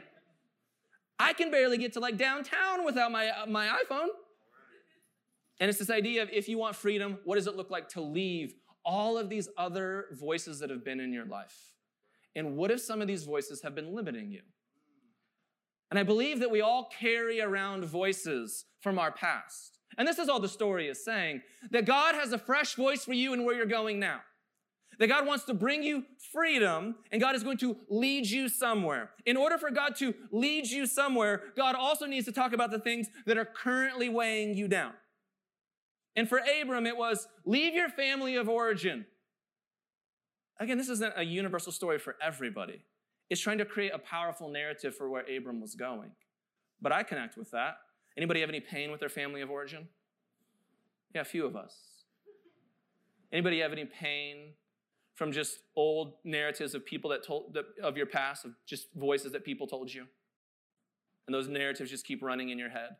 I 1.18 1.34
can 1.34 1.50
barely 1.50 1.76
get 1.76 1.92
to 1.92 2.00
like 2.00 2.16
downtown 2.16 2.84
without 2.84 3.12
my, 3.12 3.28
uh, 3.28 3.46
my 3.46 3.66
iPhone. 3.66 4.08
And 5.60 5.68
it's 5.68 5.78
this 5.78 5.90
idea 5.90 6.22
of 6.22 6.30
if 6.30 6.48
you 6.48 6.56
want 6.56 6.74
freedom, 6.74 7.18
what 7.24 7.36
does 7.36 7.46
it 7.46 7.54
look 7.54 7.70
like 7.70 7.88
to 7.90 8.00
leave 8.00 8.54
all 8.82 9.18
of 9.18 9.28
these 9.28 9.48
other 9.58 10.06
voices 10.12 10.58
that 10.60 10.70
have 10.70 10.84
been 10.84 11.00
in 11.00 11.12
your 11.12 11.26
life? 11.26 11.74
And 12.34 12.56
what 12.56 12.70
if 12.70 12.80
some 12.80 13.02
of 13.02 13.06
these 13.06 13.24
voices 13.24 13.60
have 13.62 13.74
been 13.74 13.94
limiting 13.94 14.32
you? 14.32 14.40
And 15.92 15.98
I 15.98 16.04
believe 16.04 16.40
that 16.40 16.50
we 16.50 16.62
all 16.62 16.88
carry 16.98 17.42
around 17.42 17.84
voices 17.84 18.64
from 18.80 18.98
our 18.98 19.12
past. 19.12 19.78
And 19.98 20.08
this 20.08 20.18
is 20.18 20.30
all 20.30 20.40
the 20.40 20.48
story 20.48 20.88
is 20.88 21.04
saying 21.04 21.42
that 21.70 21.84
God 21.84 22.14
has 22.14 22.32
a 22.32 22.38
fresh 22.38 22.76
voice 22.76 23.04
for 23.04 23.12
you 23.12 23.34
and 23.34 23.44
where 23.44 23.54
you're 23.54 23.66
going 23.66 24.00
now. 24.00 24.22
That 24.98 25.08
God 25.08 25.26
wants 25.26 25.44
to 25.44 25.52
bring 25.52 25.82
you 25.82 26.04
freedom 26.32 26.94
and 27.10 27.20
God 27.20 27.34
is 27.34 27.42
going 27.42 27.58
to 27.58 27.76
lead 27.90 28.26
you 28.26 28.48
somewhere. 28.48 29.10
In 29.26 29.36
order 29.36 29.58
for 29.58 29.70
God 29.70 29.94
to 29.96 30.14
lead 30.30 30.66
you 30.66 30.86
somewhere, 30.86 31.42
God 31.58 31.74
also 31.74 32.06
needs 32.06 32.24
to 32.24 32.32
talk 32.32 32.54
about 32.54 32.70
the 32.70 32.78
things 32.78 33.08
that 33.26 33.36
are 33.36 33.44
currently 33.44 34.08
weighing 34.08 34.56
you 34.56 34.68
down. 34.68 34.94
And 36.16 36.26
for 36.26 36.40
Abram, 36.58 36.86
it 36.86 36.96
was 36.96 37.28
leave 37.44 37.74
your 37.74 37.90
family 37.90 38.36
of 38.36 38.48
origin. 38.48 39.04
Again, 40.58 40.78
this 40.78 40.88
isn't 40.88 41.12
a 41.18 41.22
universal 41.22 41.70
story 41.70 41.98
for 41.98 42.16
everybody. 42.22 42.80
It's 43.30 43.40
trying 43.40 43.58
to 43.58 43.64
create 43.64 43.92
a 43.94 43.98
powerful 43.98 44.48
narrative 44.48 44.94
for 44.94 45.08
where 45.08 45.24
Abram 45.34 45.60
was 45.60 45.74
going. 45.74 46.10
But 46.80 46.92
I 46.92 47.02
connect 47.02 47.36
with 47.36 47.50
that. 47.52 47.76
Anybody 48.16 48.40
have 48.40 48.48
any 48.48 48.60
pain 48.60 48.90
with 48.90 49.00
their 49.00 49.08
family 49.08 49.40
of 49.40 49.50
origin? 49.50 49.88
Yeah, 51.14 51.22
a 51.22 51.24
few 51.24 51.46
of 51.46 51.56
us. 51.56 51.74
Anybody 53.32 53.60
have 53.60 53.72
any 53.72 53.86
pain 53.86 54.52
from 55.14 55.32
just 55.32 55.60
old 55.76 56.14
narratives 56.24 56.74
of 56.74 56.84
people 56.84 57.10
that 57.10 57.24
told 57.24 57.56
of 57.82 57.96
your 57.96 58.06
past, 58.06 58.44
of 58.44 58.52
just 58.66 58.92
voices 58.94 59.32
that 59.32 59.44
people 59.44 59.66
told 59.66 59.92
you? 59.92 60.06
And 61.26 61.34
those 61.34 61.48
narratives 61.48 61.90
just 61.90 62.04
keep 62.04 62.22
running 62.22 62.50
in 62.50 62.58
your 62.58 62.70
head. 62.70 62.90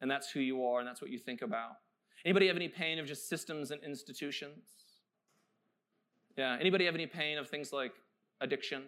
And 0.00 0.10
that's 0.10 0.30
who 0.30 0.40
you 0.40 0.64
are, 0.64 0.78
and 0.80 0.86
that's 0.86 1.00
what 1.00 1.10
you 1.10 1.18
think 1.18 1.42
about. 1.42 1.70
Anybody 2.24 2.48
have 2.48 2.56
any 2.56 2.68
pain 2.68 2.98
of 2.98 3.06
just 3.06 3.28
systems 3.28 3.70
and 3.70 3.82
institutions? 3.82 4.64
Yeah. 6.36 6.56
Anybody 6.60 6.84
have 6.84 6.94
any 6.94 7.06
pain 7.06 7.38
of 7.38 7.48
things 7.48 7.72
like 7.72 7.92
addiction? 8.40 8.82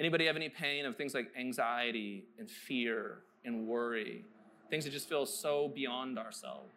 Anybody 0.00 0.26
have 0.26 0.36
any 0.36 0.48
pain 0.48 0.86
of 0.86 0.96
things 0.96 1.14
like 1.14 1.30
anxiety 1.38 2.24
and 2.38 2.50
fear 2.50 3.18
and 3.44 3.66
worry? 3.66 4.24
Things 4.70 4.84
that 4.84 4.90
just 4.90 5.08
feel 5.08 5.24
so 5.24 5.68
beyond 5.68 6.18
ourselves. 6.18 6.72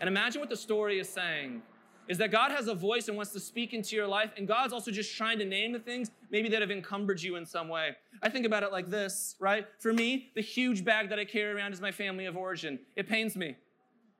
And 0.00 0.08
imagine 0.08 0.40
what 0.40 0.50
the 0.50 0.56
story 0.56 0.98
is 0.98 1.08
saying 1.08 1.62
is 2.08 2.18
that 2.18 2.30
God 2.30 2.50
has 2.50 2.68
a 2.68 2.74
voice 2.74 3.08
and 3.08 3.16
wants 3.16 3.32
to 3.32 3.40
speak 3.40 3.72
into 3.72 3.96
your 3.96 4.06
life, 4.06 4.30
and 4.36 4.46
God's 4.46 4.72
also 4.72 4.90
just 4.90 5.16
trying 5.16 5.38
to 5.38 5.44
name 5.44 5.72
the 5.72 5.78
things 5.78 6.10
maybe 6.30 6.48
that 6.50 6.60
have 6.60 6.70
encumbered 6.70 7.22
you 7.22 7.36
in 7.36 7.46
some 7.46 7.68
way. 7.68 7.96
I 8.22 8.28
think 8.28 8.44
about 8.44 8.62
it 8.62 8.72
like 8.72 8.90
this, 8.90 9.36
right? 9.38 9.66
For 9.78 9.92
me, 9.92 10.30
the 10.34 10.42
huge 10.42 10.84
bag 10.84 11.08
that 11.08 11.18
I 11.18 11.24
carry 11.24 11.52
around 11.52 11.72
is 11.72 11.80
my 11.80 11.92
family 11.92 12.26
of 12.26 12.36
origin. 12.36 12.78
It 12.96 13.08
pains 13.08 13.36
me. 13.36 13.56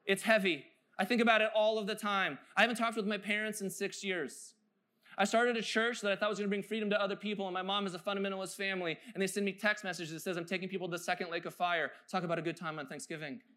It's 0.07 0.23
heavy. 0.23 0.65
I 0.99 1.05
think 1.05 1.21
about 1.21 1.43
it 1.43 1.51
all 1.55 1.79
of 1.79 1.87
the 1.87 1.95
time. 1.95 2.39
I 2.57 2.63
haven't 2.63 2.77
talked 2.77 2.97
with 2.97 3.07
my 3.07 3.19
parents 3.19 3.61
in 3.61 3.69
six 3.69 4.03
years. 4.03 4.54
I 5.17 5.25
started 5.25 5.57
a 5.57 5.63
church 5.63 6.01
that 6.01 6.13
I 6.13 6.17
thought 6.17 6.29
was 6.29 6.39
going 6.39 6.49
to 6.49 6.51
bring 6.51 6.63
freedom 6.63 6.91
to 6.91 7.01
other 7.01 7.17
people, 7.17 7.47
and 7.47 7.55
my 7.55 7.63
mom 7.63 7.87
is 7.87 7.95
a 7.95 7.99
fundamentalist 7.99 8.57
family, 8.57 8.99
and 9.15 9.23
they 9.23 9.27
send 9.27 9.47
me 9.47 9.53
text 9.53 9.85
messages 9.85 10.13
that 10.13 10.21
says 10.21 10.37
I'm 10.37 10.45
taking 10.45 10.69
people 10.69 10.89
to 10.89 10.93
the 10.93 11.03
second 11.03 11.31
lake 11.31 11.45
of 11.47 11.55
fire. 11.55 11.93
Talk 12.11 12.25
about 12.25 12.39
a 12.39 12.43
good 12.43 12.57
time 12.57 12.79
on 12.79 12.87
Thanksgiving. 12.87 13.41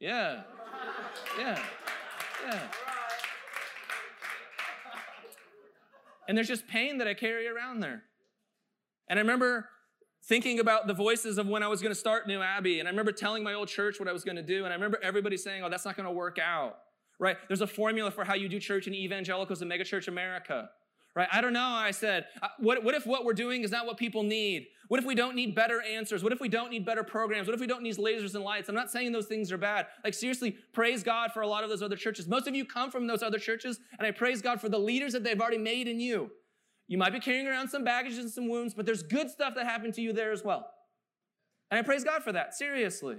Yeah. 0.00 0.42
Yeah. 1.38 1.62
Yeah. 2.44 2.58
And 6.26 6.36
there's 6.36 6.48
just 6.48 6.66
pain 6.66 6.98
that 6.98 7.06
I 7.06 7.14
carry 7.14 7.46
around 7.46 7.80
there. 7.80 8.02
And 9.08 9.18
I 9.18 9.22
remember 9.22 9.68
thinking 10.24 10.60
about 10.60 10.86
the 10.86 10.94
voices 10.94 11.36
of 11.38 11.46
when 11.46 11.62
I 11.62 11.68
was 11.68 11.82
going 11.82 11.92
to 11.92 11.98
start 11.98 12.26
New 12.26 12.40
Abbey. 12.40 12.78
And 12.78 12.88
I 12.88 12.90
remember 12.90 13.12
telling 13.12 13.42
my 13.42 13.54
old 13.54 13.68
church 13.68 13.98
what 13.98 14.08
I 14.08 14.12
was 14.12 14.24
going 14.24 14.36
to 14.36 14.42
do. 14.42 14.64
And 14.64 14.72
I 14.72 14.74
remember 14.74 14.98
everybody 15.02 15.36
saying, 15.36 15.62
oh, 15.62 15.68
that's 15.68 15.84
not 15.84 15.96
going 15.96 16.06
to 16.06 16.12
work 16.12 16.38
out, 16.38 16.78
right? 17.22 17.36
There's 17.46 17.60
a 17.60 17.66
formula 17.68 18.10
for 18.10 18.24
how 18.24 18.34
you 18.34 18.48
do 18.48 18.58
church 18.58 18.88
in 18.88 18.94
evangelicals 18.94 19.62
and 19.62 19.70
megachurch 19.70 20.08
America, 20.08 20.68
right? 21.14 21.28
I 21.32 21.40
don't 21.40 21.52
know. 21.52 21.60
I 21.60 21.92
said, 21.92 22.26
uh, 22.42 22.48
what, 22.58 22.82
what 22.82 22.96
if 22.96 23.06
what 23.06 23.24
we're 23.24 23.32
doing 23.32 23.62
is 23.62 23.70
not 23.70 23.86
what 23.86 23.96
people 23.96 24.24
need? 24.24 24.66
What 24.88 24.98
if 24.98 25.06
we 25.06 25.14
don't 25.14 25.36
need 25.36 25.54
better 25.54 25.80
answers? 25.80 26.24
What 26.24 26.32
if 26.32 26.40
we 26.40 26.48
don't 26.48 26.68
need 26.68 26.84
better 26.84 27.04
programs? 27.04 27.46
What 27.46 27.54
if 27.54 27.60
we 27.60 27.68
don't 27.68 27.84
need 27.84 27.96
lasers 27.96 28.34
and 28.34 28.42
lights? 28.42 28.68
I'm 28.68 28.74
not 28.74 28.90
saying 28.90 29.12
those 29.12 29.26
things 29.26 29.52
are 29.52 29.56
bad. 29.56 29.86
Like, 30.02 30.14
seriously, 30.14 30.56
praise 30.72 31.04
God 31.04 31.30
for 31.32 31.42
a 31.42 31.46
lot 31.46 31.62
of 31.62 31.70
those 31.70 31.80
other 31.80 31.94
churches. 31.94 32.26
Most 32.26 32.48
of 32.48 32.56
you 32.56 32.64
come 32.64 32.90
from 32.90 33.06
those 33.06 33.22
other 33.22 33.38
churches, 33.38 33.78
and 33.98 34.06
I 34.06 34.10
praise 34.10 34.42
God 34.42 34.60
for 34.60 34.68
the 34.68 34.80
leaders 34.80 35.12
that 35.12 35.22
they've 35.22 35.40
already 35.40 35.58
made 35.58 35.86
in 35.86 36.00
you. 36.00 36.28
You 36.88 36.98
might 36.98 37.12
be 37.12 37.20
carrying 37.20 37.46
around 37.46 37.68
some 37.68 37.84
baggage 37.84 38.18
and 38.18 38.28
some 38.28 38.48
wounds, 38.48 38.74
but 38.74 38.84
there's 38.84 39.04
good 39.04 39.30
stuff 39.30 39.54
that 39.54 39.64
happened 39.64 39.94
to 39.94 40.02
you 40.02 40.12
there 40.12 40.32
as 40.32 40.42
well. 40.42 40.68
And 41.70 41.78
I 41.78 41.82
praise 41.82 42.02
God 42.02 42.24
for 42.24 42.32
that, 42.32 42.52
seriously. 42.52 43.18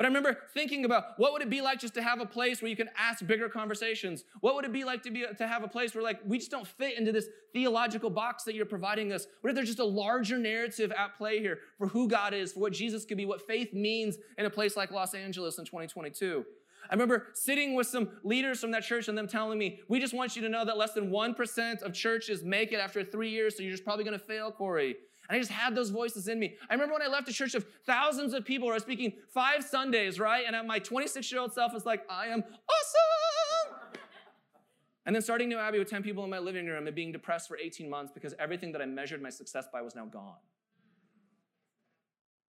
But 0.00 0.06
I 0.06 0.08
remember 0.08 0.38
thinking 0.54 0.86
about 0.86 1.18
what 1.18 1.34
would 1.34 1.42
it 1.42 1.50
be 1.50 1.60
like 1.60 1.78
just 1.78 1.92
to 1.92 2.02
have 2.02 2.22
a 2.22 2.24
place 2.24 2.62
where 2.62 2.70
you 2.70 2.74
can 2.74 2.88
ask 2.96 3.26
bigger 3.26 3.50
conversations? 3.50 4.24
What 4.40 4.54
would 4.54 4.64
it 4.64 4.72
be 4.72 4.82
like 4.82 5.02
to 5.02 5.10
be 5.10 5.26
to 5.36 5.46
have 5.46 5.62
a 5.62 5.68
place 5.68 5.94
where 5.94 6.02
like 6.02 6.20
we 6.24 6.38
just 6.38 6.50
don't 6.50 6.66
fit 6.66 6.96
into 6.96 7.12
this 7.12 7.26
theological 7.52 8.08
box 8.08 8.44
that 8.44 8.54
you're 8.54 8.64
providing 8.64 9.12
us? 9.12 9.26
What 9.42 9.50
if 9.50 9.56
there's 9.56 9.68
just 9.68 9.78
a 9.78 9.84
larger 9.84 10.38
narrative 10.38 10.90
at 10.90 11.18
play 11.18 11.40
here 11.40 11.58
for 11.76 11.86
who 11.86 12.08
God 12.08 12.32
is, 12.32 12.54
for 12.54 12.60
what 12.60 12.72
Jesus 12.72 13.04
could 13.04 13.18
be, 13.18 13.26
what 13.26 13.46
faith 13.46 13.74
means 13.74 14.16
in 14.38 14.46
a 14.46 14.50
place 14.50 14.74
like 14.74 14.90
Los 14.90 15.12
Angeles 15.12 15.58
in 15.58 15.66
2022? 15.66 16.46
I 16.88 16.94
remember 16.94 17.26
sitting 17.34 17.74
with 17.74 17.86
some 17.86 18.08
leaders 18.24 18.58
from 18.58 18.70
that 18.70 18.84
church 18.84 19.08
and 19.08 19.18
them 19.18 19.28
telling 19.28 19.58
me, 19.58 19.80
we 19.88 20.00
just 20.00 20.14
want 20.14 20.34
you 20.34 20.40
to 20.40 20.48
know 20.48 20.64
that 20.64 20.78
less 20.78 20.94
than 20.94 21.10
1% 21.10 21.82
of 21.82 21.92
churches 21.92 22.42
make 22.42 22.72
it 22.72 22.76
after 22.76 23.04
three 23.04 23.28
years, 23.28 23.54
so 23.54 23.62
you're 23.62 23.72
just 23.72 23.84
probably 23.84 24.04
gonna 24.04 24.18
fail, 24.18 24.50
Corey. 24.50 24.96
And 25.30 25.36
I 25.36 25.38
just 25.38 25.52
had 25.52 25.76
those 25.76 25.90
voices 25.90 26.26
in 26.26 26.40
me. 26.40 26.56
I 26.68 26.74
remember 26.74 26.94
when 26.94 27.02
I 27.02 27.06
left 27.06 27.28
a 27.28 27.32
church 27.32 27.54
of 27.54 27.64
thousands 27.86 28.34
of 28.34 28.44
people 28.44 28.66
where 28.66 28.74
I 28.74 28.78
was 28.78 28.82
speaking 28.82 29.12
five 29.32 29.62
Sundays, 29.62 30.18
right? 30.18 30.44
And 30.44 30.66
my 30.66 30.80
26 30.80 31.30
year 31.30 31.40
old 31.40 31.52
self 31.52 31.72
was 31.72 31.86
like, 31.86 32.02
I 32.10 32.26
am 32.26 32.42
awesome. 32.42 34.00
And 35.06 35.14
then 35.14 35.22
starting 35.22 35.48
New 35.48 35.58
Abbey 35.58 35.78
with 35.78 35.88
10 35.88 36.02
people 36.02 36.24
in 36.24 36.30
my 36.30 36.40
living 36.40 36.66
room 36.66 36.88
and 36.88 36.96
being 36.96 37.12
depressed 37.12 37.46
for 37.46 37.56
18 37.56 37.88
months 37.88 38.10
because 38.12 38.34
everything 38.40 38.72
that 38.72 38.82
I 38.82 38.86
measured 38.86 39.22
my 39.22 39.30
success 39.30 39.66
by 39.72 39.82
was 39.82 39.94
now 39.94 40.04
gone. 40.04 40.34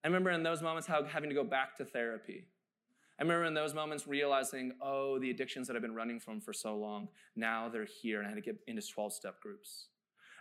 I 0.04 0.08
remember 0.08 0.32
in 0.32 0.42
those 0.42 0.64
moments 0.64 0.88
how 0.88 1.04
having 1.04 1.30
to 1.30 1.36
go 1.36 1.44
back 1.44 1.78
to 1.78 1.86
therapy. 1.86 2.48
I 3.20 3.22
remember 3.22 3.46
in 3.46 3.54
those 3.54 3.76
moments 3.76 4.08
realizing, 4.08 4.72
oh, 4.82 5.20
the 5.20 5.30
addictions 5.30 5.68
that 5.68 5.76
I've 5.76 5.84
been 5.84 5.94
running 5.94 6.20
from 6.20 6.42
for 6.42 6.52
so 6.52 6.76
long, 6.76 7.10
now 7.36 7.70
they're 7.70 7.86
here, 7.86 8.18
and 8.18 8.26
I 8.26 8.32
had 8.32 8.38
to 8.38 8.42
get 8.42 8.58
into 8.66 8.82
12 8.82 9.14
step 9.14 9.40
groups. 9.40 9.86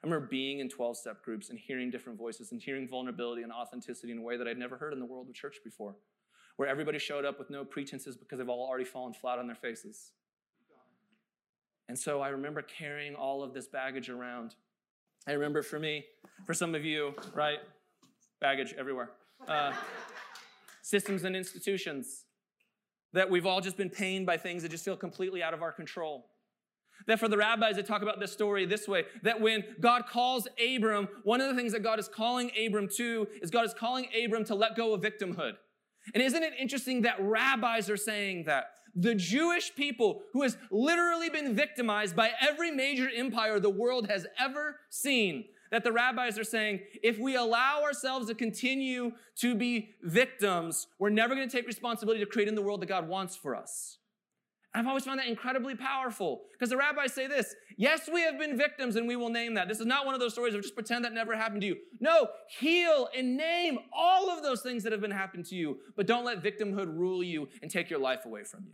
I 0.02 0.06
remember 0.06 0.28
being 0.28 0.60
in 0.60 0.68
12 0.68 0.96
step 0.96 1.22
groups 1.22 1.50
and 1.50 1.58
hearing 1.58 1.90
different 1.90 2.18
voices 2.18 2.52
and 2.52 2.60
hearing 2.60 2.88
vulnerability 2.88 3.42
and 3.42 3.52
authenticity 3.52 4.12
in 4.12 4.18
a 4.18 4.22
way 4.22 4.36
that 4.38 4.48
I'd 4.48 4.58
never 4.58 4.78
heard 4.78 4.94
in 4.94 4.98
the 4.98 5.04
world 5.04 5.28
of 5.28 5.34
church 5.34 5.58
before, 5.62 5.94
where 6.56 6.68
everybody 6.68 6.98
showed 6.98 7.26
up 7.26 7.38
with 7.38 7.50
no 7.50 7.64
pretenses 7.64 8.16
because 8.16 8.38
they've 8.38 8.48
all 8.48 8.66
already 8.66 8.84
fallen 8.84 9.12
flat 9.12 9.38
on 9.38 9.46
their 9.46 9.56
faces. 9.56 10.12
And 11.88 11.98
so 11.98 12.20
I 12.20 12.28
remember 12.28 12.62
carrying 12.62 13.14
all 13.14 13.42
of 13.42 13.52
this 13.52 13.66
baggage 13.66 14.08
around. 14.08 14.54
I 15.26 15.32
remember 15.32 15.60
for 15.60 15.78
me, 15.78 16.06
for 16.46 16.54
some 16.54 16.74
of 16.74 16.84
you, 16.84 17.14
right? 17.34 17.58
Baggage 18.40 18.74
everywhere. 18.78 19.10
Uh, 19.46 19.72
systems 20.82 21.24
and 21.24 21.36
institutions 21.36 22.24
that 23.12 23.28
we've 23.28 23.44
all 23.44 23.60
just 23.60 23.76
been 23.76 23.90
pained 23.90 24.24
by 24.24 24.36
things 24.36 24.62
that 24.62 24.70
just 24.70 24.84
feel 24.84 24.96
completely 24.96 25.42
out 25.42 25.52
of 25.52 25.62
our 25.62 25.72
control. 25.72 26.29
That 27.06 27.18
for 27.18 27.28
the 27.28 27.36
rabbis, 27.36 27.76
they 27.76 27.82
talk 27.82 28.02
about 28.02 28.20
this 28.20 28.32
story 28.32 28.66
this 28.66 28.86
way 28.86 29.04
that 29.22 29.40
when 29.40 29.64
God 29.80 30.06
calls 30.06 30.46
Abram, 30.62 31.08
one 31.24 31.40
of 31.40 31.48
the 31.48 31.54
things 31.54 31.72
that 31.72 31.82
God 31.82 31.98
is 31.98 32.08
calling 32.08 32.50
Abram 32.66 32.88
to 32.96 33.26
is 33.42 33.50
God 33.50 33.64
is 33.64 33.74
calling 33.74 34.08
Abram 34.24 34.44
to 34.44 34.54
let 34.54 34.76
go 34.76 34.92
of 34.92 35.00
victimhood. 35.00 35.52
And 36.14 36.22
isn't 36.22 36.42
it 36.42 36.52
interesting 36.58 37.02
that 37.02 37.16
rabbis 37.20 37.88
are 37.90 37.96
saying 37.96 38.44
that? 38.44 38.66
The 38.94 39.14
Jewish 39.14 39.74
people 39.74 40.22
who 40.32 40.42
has 40.42 40.56
literally 40.70 41.30
been 41.30 41.54
victimized 41.54 42.16
by 42.16 42.32
every 42.40 42.70
major 42.70 43.08
empire 43.14 43.60
the 43.60 43.70
world 43.70 44.08
has 44.08 44.26
ever 44.38 44.80
seen, 44.88 45.44
that 45.70 45.84
the 45.84 45.92
rabbis 45.92 46.38
are 46.38 46.44
saying, 46.44 46.80
if 47.02 47.16
we 47.18 47.36
allow 47.36 47.82
ourselves 47.82 48.26
to 48.26 48.34
continue 48.34 49.12
to 49.36 49.54
be 49.54 49.90
victims, 50.02 50.88
we're 50.98 51.10
never 51.10 51.36
going 51.36 51.48
to 51.48 51.56
take 51.56 51.68
responsibility 51.68 52.18
to 52.24 52.28
creating 52.28 52.56
the 52.56 52.62
world 52.62 52.82
that 52.82 52.86
God 52.86 53.06
wants 53.06 53.36
for 53.36 53.54
us. 53.54 53.98
I've 54.72 54.87
always 54.87 55.04
found 55.04 55.18
that 55.18 55.26
incredibly 55.26 55.74
powerful 55.74 56.42
because 56.52 56.70
the 56.70 56.76
rabbis 56.76 57.12
say 57.12 57.26
this 57.26 57.54
Yes, 57.76 58.09
we 58.12 58.22
have 58.22 58.38
been 58.38 58.56
victims 58.56 58.96
and 58.96 59.09
we 59.09 59.16
will 59.16 59.30
name 59.30 59.54
that. 59.54 59.68
This 59.68 59.80
is 59.80 59.87
not 59.87 60.06
one 60.06 60.14
of 60.14 60.20
those 60.20 60.33
stories 60.33 60.54
of 60.54 60.62
just 60.62 60.74
pretend 60.74 61.04
that 61.04 61.12
never 61.12 61.35
happened 61.37 61.62
to 61.62 61.66
you. 61.66 61.76
No, 61.98 62.28
heal 62.59 63.09
and 63.16 63.37
name 63.37 63.78
all 63.92 64.30
of 64.30 64.42
those 64.42 64.61
things 64.62 64.83
that 64.85 64.92
have 64.92 65.00
been 65.00 65.11
happened 65.11 65.46
to 65.46 65.56
you, 65.56 65.78
but 65.96 66.06
don't 66.06 66.24
let 66.24 66.42
victimhood 66.42 66.96
rule 66.96 67.24
you 67.24 67.48
and 67.62 67.70
take 67.70 67.90
your 67.90 67.98
life 67.98 68.26
away 68.26 68.44
from 68.44 68.64
you. 68.66 68.72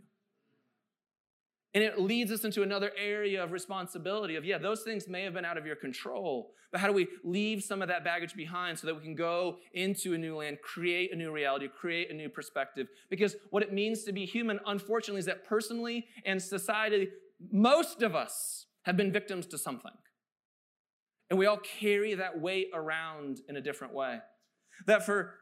And 1.73 1.83
it 1.83 1.99
leads 1.99 2.31
us 2.31 2.43
into 2.43 2.63
another 2.63 2.91
area 2.97 3.43
of 3.43 3.51
responsibility 3.51 4.35
of, 4.35 4.45
yeah, 4.45 4.57
those 4.57 4.83
things 4.83 5.07
may 5.07 5.23
have 5.23 5.33
been 5.33 5.45
out 5.45 5.57
of 5.57 5.65
your 5.65 5.75
control, 5.75 6.51
but 6.71 6.81
how 6.81 6.87
do 6.87 6.93
we 6.93 7.07
leave 7.23 7.63
some 7.63 7.81
of 7.81 7.87
that 7.87 8.03
baggage 8.03 8.35
behind 8.35 8.79
so 8.79 8.87
that 8.87 8.95
we 8.95 9.01
can 9.01 9.15
go 9.15 9.57
into 9.73 10.13
a 10.13 10.17
new 10.17 10.35
land, 10.37 10.57
create 10.61 11.13
a 11.13 11.15
new 11.15 11.31
reality, 11.31 11.67
create 11.67 12.09
a 12.09 12.13
new 12.13 12.29
perspective? 12.29 12.87
Because 13.09 13.35
what 13.51 13.63
it 13.63 13.73
means 13.73 14.03
to 14.05 14.11
be 14.11 14.25
human, 14.25 14.59
unfortunately, 14.65 15.19
is 15.19 15.25
that 15.25 15.45
personally 15.45 16.07
and 16.25 16.41
society, 16.41 17.09
most 17.51 18.01
of 18.01 18.15
us 18.15 18.65
have 18.83 18.97
been 18.97 19.11
victims 19.11 19.45
to 19.47 19.57
something. 19.57 19.91
And 21.29 21.37
we 21.37 21.45
all 21.45 21.57
carry 21.57 22.13
that 22.15 22.39
weight 22.39 22.69
around 22.73 23.41
in 23.49 23.57
a 23.57 23.61
different 23.61 23.93
way. 23.93 24.19
That 24.85 25.05
for 25.05 25.35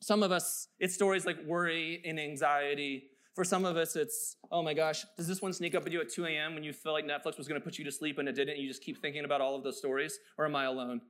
some 0.00 0.22
of 0.22 0.32
us, 0.32 0.68
it's 0.78 0.94
stories 0.94 1.26
like 1.26 1.38
worry 1.44 2.02
and 2.04 2.20
anxiety 2.20 3.04
for 3.34 3.44
some 3.44 3.64
of 3.64 3.76
us, 3.76 3.96
it's, 3.96 4.36
oh 4.50 4.62
my 4.62 4.74
gosh, 4.74 5.04
does 5.16 5.26
this 5.26 5.40
one 5.40 5.52
sneak 5.52 5.74
up 5.74 5.86
at 5.86 5.92
you 5.92 6.00
at 6.00 6.10
2 6.10 6.26
a.m. 6.26 6.54
when 6.54 6.62
you 6.62 6.72
feel 6.72 6.92
like 6.92 7.06
Netflix 7.06 7.38
was 7.38 7.48
going 7.48 7.60
to 7.60 7.64
put 7.64 7.78
you 7.78 7.84
to 7.84 7.92
sleep 7.92 8.18
and 8.18 8.28
it 8.28 8.34
didn't? 8.34 8.54
And 8.54 8.62
you 8.62 8.68
just 8.68 8.82
keep 8.82 9.00
thinking 9.00 9.24
about 9.24 9.40
all 9.40 9.56
of 9.56 9.62
those 9.62 9.78
stories? 9.78 10.18
Or 10.38 10.44
am 10.44 10.54
I 10.54 10.64
alone? 10.64 11.00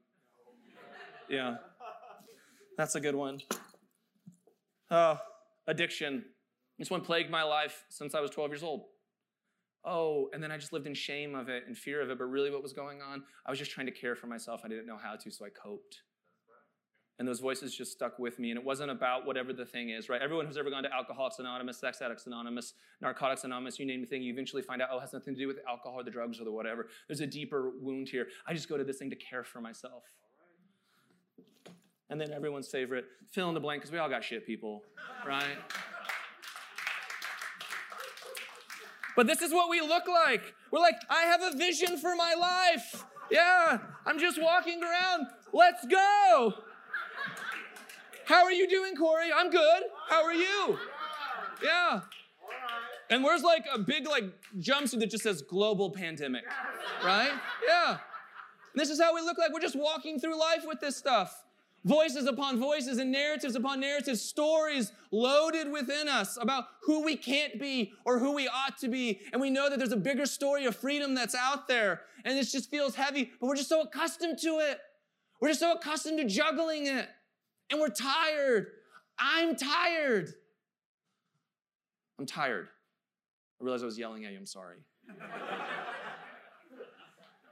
Yeah. 1.29 1.57
That's 2.79 2.95
a 2.95 3.01
good 3.01 3.15
one. 3.15 3.41
Oh, 4.91 5.19
addiction. 5.67 6.25
This 6.79 6.91
one 6.91 7.01
plagued 7.01 7.31
my 7.31 7.43
life 7.43 7.85
since 7.89 8.15
I 8.15 8.21
was 8.21 8.31
12 8.31 8.51
years 8.51 8.63
old. 8.63 8.85
Oh, 9.85 10.29
and 10.33 10.43
then 10.43 10.53
I 10.53 10.59
just 10.59 10.73
lived 10.73 10.87
in 10.87 10.95
shame 10.95 11.35
of 11.35 11.49
it 11.49 11.65
and 11.67 11.77
fear 11.77 12.01
of 12.03 12.11
it. 12.11 12.19
But 12.19 12.27
really, 12.27 12.51
what 12.51 12.63
was 12.63 12.73
going 12.73 13.03
on? 13.03 13.25
I 13.47 13.51
was 13.51 13.59
just 13.59 13.73
trying 13.73 13.87
to 13.87 13.93
care 13.93 14.15
for 14.15 14.27
myself. 14.29 14.63
I 14.65 14.69
didn't 14.69 14.87
know 14.87 14.99
how 15.03 15.17
to, 15.17 15.31
so 15.31 15.45
I 15.45 15.49
coped. 15.51 16.03
And 17.23 17.29
those 17.29 17.39
voices 17.39 17.73
just 17.73 17.93
stuck 17.93 18.19
with 18.19 18.41
me. 18.41 18.51
And 18.51 18.59
it 18.59 18.67
wasn't 18.67 18.91
about 18.91 19.25
whatever 19.25 19.53
the 19.53 19.65
thing 19.65 19.91
is, 19.91 20.09
right? 20.09 20.21
Everyone 20.21 20.45
who's 20.45 20.57
ever 20.57 20.71
gone 20.71 20.83
to 20.83 20.93
Alcoholics 20.93 21.39
Anonymous, 21.39 21.79
Sex 21.79 22.03
Addicts 22.03 22.27
Anonymous, 22.27 22.75
Narcotics 23.01 23.45
Anonymous, 23.45 23.79
you 23.79 23.87
name 23.87 24.01
the 24.01 24.09
thing, 24.09 24.25
you 24.25 24.33
eventually 24.33 24.61
find 24.61 24.83
out, 24.83 24.89
oh, 24.91 24.99
it 24.99 25.03
has 25.03 25.13
nothing 25.13 25.33
to 25.33 25.39
do 25.41 25.47
with 25.47 25.59
alcohol 25.69 26.01
or 26.01 26.03
the 26.03 26.11
drugs 26.11 26.41
or 26.41 26.45
the 26.45 26.51
whatever. 26.51 26.89
There's 27.07 27.21
a 27.21 27.27
deeper 27.29 27.75
wound 27.81 28.09
here. 28.09 28.27
I 28.45 28.55
just 28.55 28.69
go 28.69 28.77
to 28.77 28.83
this 28.83 28.97
thing 28.97 29.09
to 29.11 29.15
care 29.15 29.45
for 29.45 29.61
myself. 29.61 30.03
And 32.11 32.21
then 32.21 32.33
everyone's 32.33 32.67
favorite, 32.67 33.05
fill 33.31 33.47
in 33.47 33.55
the 33.55 33.61
blank, 33.61 33.83
because 33.83 33.93
we 33.93 33.99
all 33.99 34.09
got 34.09 34.25
shit 34.25 34.45
people, 34.45 34.83
right? 35.25 35.59
But 39.15 39.29
this 39.29 39.43
is 39.43 39.53
what 39.53 39.71
we 39.71 39.81
look 39.81 40.09
like. 40.09 40.57
We're 40.73 40.81
like, 40.81 40.97
I 41.09 41.23
have 41.27 41.41
a 41.41 41.57
vision 41.57 41.99
for 41.99 42.17
my 42.17 42.35
life. 42.35 43.05
Yeah, 43.31 43.79
I'm 44.07 44.19
just 44.19 44.43
walking 44.43 44.83
around. 44.83 45.29
Let's 45.53 45.87
go. 45.87 46.55
How 48.33 48.45
are 48.45 48.53
you 48.53 48.67
doing, 48.67 48.97
Corey? 48.97 49.29
I'm 49.31 49.51
good. 49.51 49.83
How 50.09 50.25
are 50.25 50.33
you? 50.33 50.79
Yeah. 51.63 52.01
And 53.11 53.23
where's 53.23 53.43
like 53.43 53.67
a 53.71 53.79
big 53.79 54.09
like 54.09 54.25
jumpsuit 54.59 55.01
that 55.01 55.11
just 55.11 55.23
says 55.23 55.43
global 55.43 55.91
pandemic, 55.91 56.45
right? 57.05 57.31
Yeah. 57.69 57.99
This 58.75 58.89
is 58.89 58.99
how 58.99 59.15
we 59.15 59.21
look 59.21 59.37
like. 59.37 59.53
We're 59.53 59.61
just 59.61 59.77
walking 59.77 60.19
through 60.19 60.41
life 60.41 60.63
with 60.67 60.81
this 60.81 60.97
stuff. 60.97 61.45
Voices 61.85 62.27
upon 62.27 62.59
voices 62.59 62.97
and 62.97 63.13
narratives 63.13 63.55
upon 63.55 63.81
narratives, 63.81 64.23
stories 64.23 64.93
loaded 65.11 65.71
within 65.71 66.09
us 66.09 66.39
about 66.41 66.65
who 66.85 67.05
we 67.05 67.17
can't 67.17 67.61
be 67.61 67.93
or 68.07 68.19
who 68.19 68.33
we 68.33 68.49
ought 68.49 68.79
to 68.79 68.89
be. 68.89 69.21
And 69.35 69.43
we 69.43 69.51
know 69.51 69.69
that 69.69 69.79
there's 69.79 69.93
a 69.93 69.97
bigger 69.97 70.25
story 70.25 70.65
of 70.65 70.75
freedom 70.75 71.15
that's 71.15 71.35
out 71.35 71.69
there. 71.69 72.01
And 72.25 72.39
this 72.39 72.51
just 72.51 72.71
feels 72.71 72.95
heavy, 72.95 73.31
but 73.39 73.49
we're 73.49 73.57
just 73.57 73.69
so 73.69 73.83
accustomed 73.83 74.39
to 74.39 74.61
it. 74.61 74.79
We're 75.39 75.49
just 75.49 75.61
so 75.61 75.73
accustomed 75.73 76.17
to 76.17 76.25
juggling 76.25 76.87
it 76.87 77.11
and 77.73 77.81
we're 77.81 77.89
tired. 77.89 78.69
I'm 79.19 79.57
tired. 79.57 80.35
I'm 82.19 82.27
tired. 82.27 82.69
I 83.61 83.65
realized 83.65 83.83
I 83.83 83.87
was 83.87 83.99
yelling 83.99 84.25
at 84.27 84.33
you. 84.33 84.39
I'm 84.39 84.47
sorry. 84.47 84.77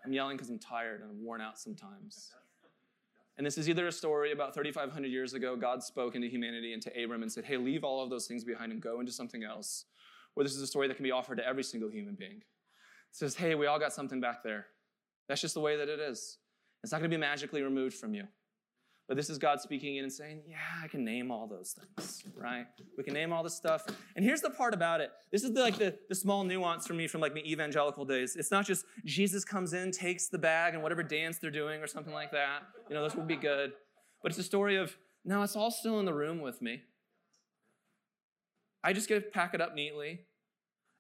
I'm 0.04 0.12
yelling 0.12 0.37
because 0.37 0.50
I'm 0.50 0.59
tired 0.59 1.00
and 1.00 1.11
I'm 1.11 1.24
worn 1.24 1.40
out 1.40 1.59
sometimes. 1.59 2.33
And 3.38 3.46
this 3.46 3.56
is 3.56 3.68
either 3.68 3.87
a 3.87 3.92
story 3.92 4.33
about 4.33 4.52
3,500 4.54 5.06
years 5.06 5.33
ago, 5.33 5.56
God 5.56 5.83
spoke 5.83 6.14
into 6.14 6.28
humanity 6.28 6.74
and 6.74 6.83
to 6.83 7.02
Abram 7.02 7.22
and 7.22 7.33
said, 7.33 7.44
Hey, 7.46 7.56
leave 7.56 7.83
all 7.85 8.04
of 8.04 8.11
those 8.11 8.26
things 8.26 8.44
behind 8.44 8.72
and 8.72 8.83
go 8.83 9.00
into 9.00 9.12
something 9.12 9.42
else. 9.42 9.87
Or 10.37 10.42
this 10.42 10.54
is 10.54 10.61
a 10.61 10.66
story 10.66 10.88
that 10.88 10.96
can 10.96 11.04
be 11.04 11.11
offered 11.11 11.38
to 11.38 11.46
every 11.46 11.64
single 11.64 11.88
human 11.88 12.14
being. 12.14 12.37
It 12.37 12.42
says, 13.12 13.35
Hey, 13.35 13.54
we 13.54 13.66
all 13.66 13.78
got 13.78 13.94
something 13.94 14.20
back 14.20 14.42
there. 14.42 14.66
That's 15.28 15.40
just 15.40 15.54
the 15.54 15.61
way 15.61 15.76
that 15.78 15.88
it 15.88 16.00
is. 16.00 16.37
It's 16.83 16.92
not 16.92 16.98
going 16.98 17.11
to 17.11 17.16
be 17.16 17.20
magically 17.20 17.62
removed 17.62 17.94
from 17.96 18.14
you. 18.14 18.24
But 19.11 19.16
this 19.16 19.29
is 19.29 19.38
God 19.38 19.61
speaking 19.61 19.96
in 19.96 20.05
and 20.05 20.12
saying, 20.12 20.42
Yeah, 20.46 20.59
I 20.85 20.87
can 20.87 21.05
name 21.05 21.33
all 21.33 21.49
those 21.49 21.75
things, 21.96 22.23
right? 22.37 22.66
We 22.96 23.03
can 23.03 23.12
name 23.12 23.33
all 23.33 23.42
this 23.42 23.57
stuff. 23.57 23.85
And 24.14 24.25
here's 24.25 24.40
the 24.40 24.51
part 24.51 24.73
about 24.73 25.01
it. 25.01 25.11
This 25.33 25.42
is 25.42 25.53
the, 25.53 25.61
like 25.61 25.79
the, 25.79 25.99
the 26.09 26.14
small 26.14 26.44
nuance 26.44 26.87
for 26.87 26.94
me 26.94 27.09
from 27.09 27.20
like 27.20 27.35
my 27.35 27.40
evangelical 27.40 28.05
days. 28.05 28.37
It's 28.37 28.53
not 28.53 28.64
just 28.64 28.85
Jesus 29.05 29.44
comes 29.44 29.73
in, 29.73 29.90
takes 29.90 30.29
the 30.29 30.38
bag, 30.38 30.75
and 30.75 30.83
whatever 30.85 31.03
dance 31.03 31.38
they're 31.38 31.51
doing 31.51 31.83
or 31.83 31.88
something 31.88 32.14
like 32.14 32.31
that. 32.31 32.62
You 32.88 32.94
know, 32.94 33.03
this 33.03 33.16
would 33.16 33.27
be 33.27 33.35
good. 33.35 33.73
But 34.23 34.31
it's 34.31 34.38
a 34.38 34.44
story 34.44 34.77
of, 34.77 34.96
no, 35.25 35.42
it's 35.42 35.57
all 35.57 35.73
still 35.73 35.99
in 35.99 36.05
the 36.05 36.14
room 36.14 36.40
with 36.40 36.62
me. 36.62 36.83
I 38.85 38.92
just 38.92 39.09
get 39.09 39.16
to 39.16 39.23
pack 39.23 39.55
it 39.55 39.61
up 39.61 39.75
neatly. 39.75 40.20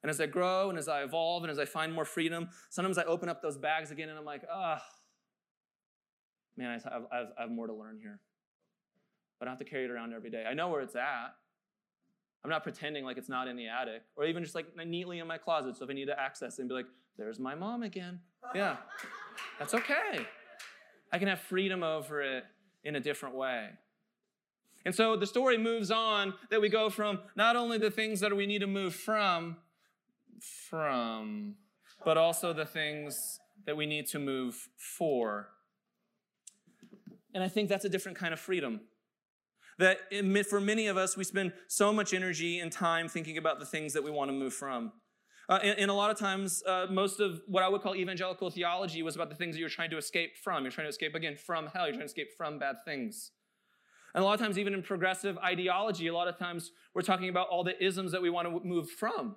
And 0.02 0.10
as 0.10 0.20
I 0.20 0.26
grow 0.26 0.68
and 0.68 0.80
as 0.80 0.88
I 0.88 1.04
evolve 1.04 1.44
and 1.44 1.50
as 1.52 1.60
I 1.60 1.64
find 1.64 1.92
more 1.92 2.04
freedom, 2.04 2.48
sometimes 2.70 2.98
I 2.98 3.04
open 3.04 3.28
up 3.28 3.40
those 3.40 3.56
bags 3.56 3.92
again 3.92 4.08
and 4.08 4.18
I'm 4.18 4.24
like, 4.24 4.42
ah, 4.52 4.82
oh, 4.82 4.96
man, 6.56 6.68
I 6.70 6.72
have, 6.72 7.02
I 7.12 7.16
have, 7.16 7.26
I 7.38 7.42
have 7.42 7.50
more 7.50 7.66
to 7.66 7.74
learn 7.74 7.98
here. 8.00 8.20
But 9.38 9.46
I 9.46 9.50
don't 9.50 9.58
have 9.58 9.66
to 9.66 9.70
carry 9.70 9.84
it 9.84 9.90
around 9.90 10.12
every 10.12 10.30
day. 10.30 10.44
I 10.48 10.54
know 10.54 10.68
where 10.68 10.82
it's 10.82 10.96
at. 10.96 11.34
I'm 12.44 12.50
not 12.50 12.62
pretending 12.62 13.04
like 13.04 13.18
it's 13.18 13.28
not 13.28 13.48
in 13.48 13.56
the 13.56 13.68
attic 13.68 14.02
or 14.16 14.24
even 14.24 14.42
just 14.42 14.54
like 14.54 14.66
neatly 14.86 15.18
in 15.18 15.26
my 15.26 15.38
closet. 15.38 15.76
So 15.76 15.84
if 15.84 15.90
I 15.90 15.94
need 15.94 16.06
to 16.06 16.18
access 16.18 16.58
it 16.58 16.62
and 16.62 16.68
be 16.68 16.74
like, 16.74 16.86
there's 17.18 17.38
my 17.38 17.54
mom 17.54 17.82
again. 17.82 18.20
Yeah, 18.54 18.76
that's 19.58 19.74
okay. 19.74 20.26
I 21.12 21.18
can 21.18 21.28
have 21.28 21.40
freedom 21.40 21.82
over 21.82 22.22
it 22.22 22.44
in 22.82 22.96
a 22.96 23.00
different 23.00 23.34
way. 23.34 23.68
And 24.86 24.94
so 24.94 25.16
the 25.16 25.26
story 25.26 25.58
moves 25.58 25.90
on 25.90 26.32
that 26.50 26.60
we 26.60 26.70
go 26.70 26.88
from 26.88 27.20
not 27.36 27.56
only 27.56 27.76
the 27.76 27.90
things 27.90 28.20
that 28.20 28.34
we 28.34 28.46
need 28.46 28.60
to 28.60 28.66
move 28.66 28.94
from, 28.94 29.58
from, 30.68 31.56
but 32.04 32.16
also 32.16 32.54
the 32.54 32.64
things 32.64 33.14
that 33.66 33.76
we 33.76 33.84
need 33.84 34.06
to 34.06 34.18
move 34.18 34.68
for. 34.78 35.48
And 37.34 37.42
I 37.42 37.48
think 37.48 37.68
that's 37.68 37.84
a 37.84 37.88
different 37.88 38.18
kind 38.18 38.32
of 38.32 38.40
freedom. 38.40 38.80
That 39.78 39.98
for 40.48 40.60
many 40.60 40.88
of 40.88 40.96
us, 40.96 41.16
we 41.16 41.24
spend 41.24 41.52
so 41.68 41.92
much 41.92 42.12
energy 42.12 42.58
and 42.58 42.70
time 42.70 43.08
thinking 43.08 43.38
about 43.38 43.60
the 43.60 43.66
things 43.66 43.94
that 43.94 44.04
we 44.04 44.10
want 44.10 44.28
to 44.28 44.32
move 44.32 44.52
from. 44.52 44.92
Uh, 45.48 45.58
and, 45.64 45.78
and, 45.80 45.90
a 45.90 45.94
lot 45.94 46.12
of 46.12 46.18
times, 46.18 46.62
uh, 46.64 46.86
most 46.88 47.18
of 47.18 47.40
what 47.48 47.64
I 47.64 47.68
would 47.68 47.80
call 47.80 47.96
evangelical 47.96 48.50
theology 48.50 49.02
was 49.02 49.16
about 49.16 49.30
the 49.30 49.34
things 49.34 49.56
that 49.56 49.60
you're 49.60 49.68
trying 49.68 49.90
to 49.90 49.98
escape 49.98 50.36
from. 50.36 50.62
You're 50.62 50.70
trying 50.70 50.84
to 50.84 50.90
escape, 50.90 51.16
again, 51.16 51.34
from 51.34 51.66
hell. 51.66 51.86
You're 51.86 51.94
trying 51.94 52.02
to 52.02 52.04
escape 52.06 52.28
from 52.36 52.60
bad 52.60 52.76
things. 52.84 53.32
And 54.14 54.22
a 54.22 54.24
lot 54.24 54.34
of 54.34 54.40
times, 54.40 54.58
even 54.58 54.74
in 54.74 54.82
progressive 54.82 55.38
ideology, 55.38 56.06
a 56.06 56.14
lot 56.14 56.28
of 56.28 56.38
times 56.38 56.70
we're 56.94 57.02
talking 57.02 57.28
about 57.28 57.48
all 57.48 57.64
the 57.64 57.82
isms 57.84 58.12
that 58.12 58.22
we 58.22 58.30
want 58.30 58.48
to 58.48 58.60
move 58.64 58.90
from. 58.90 59.34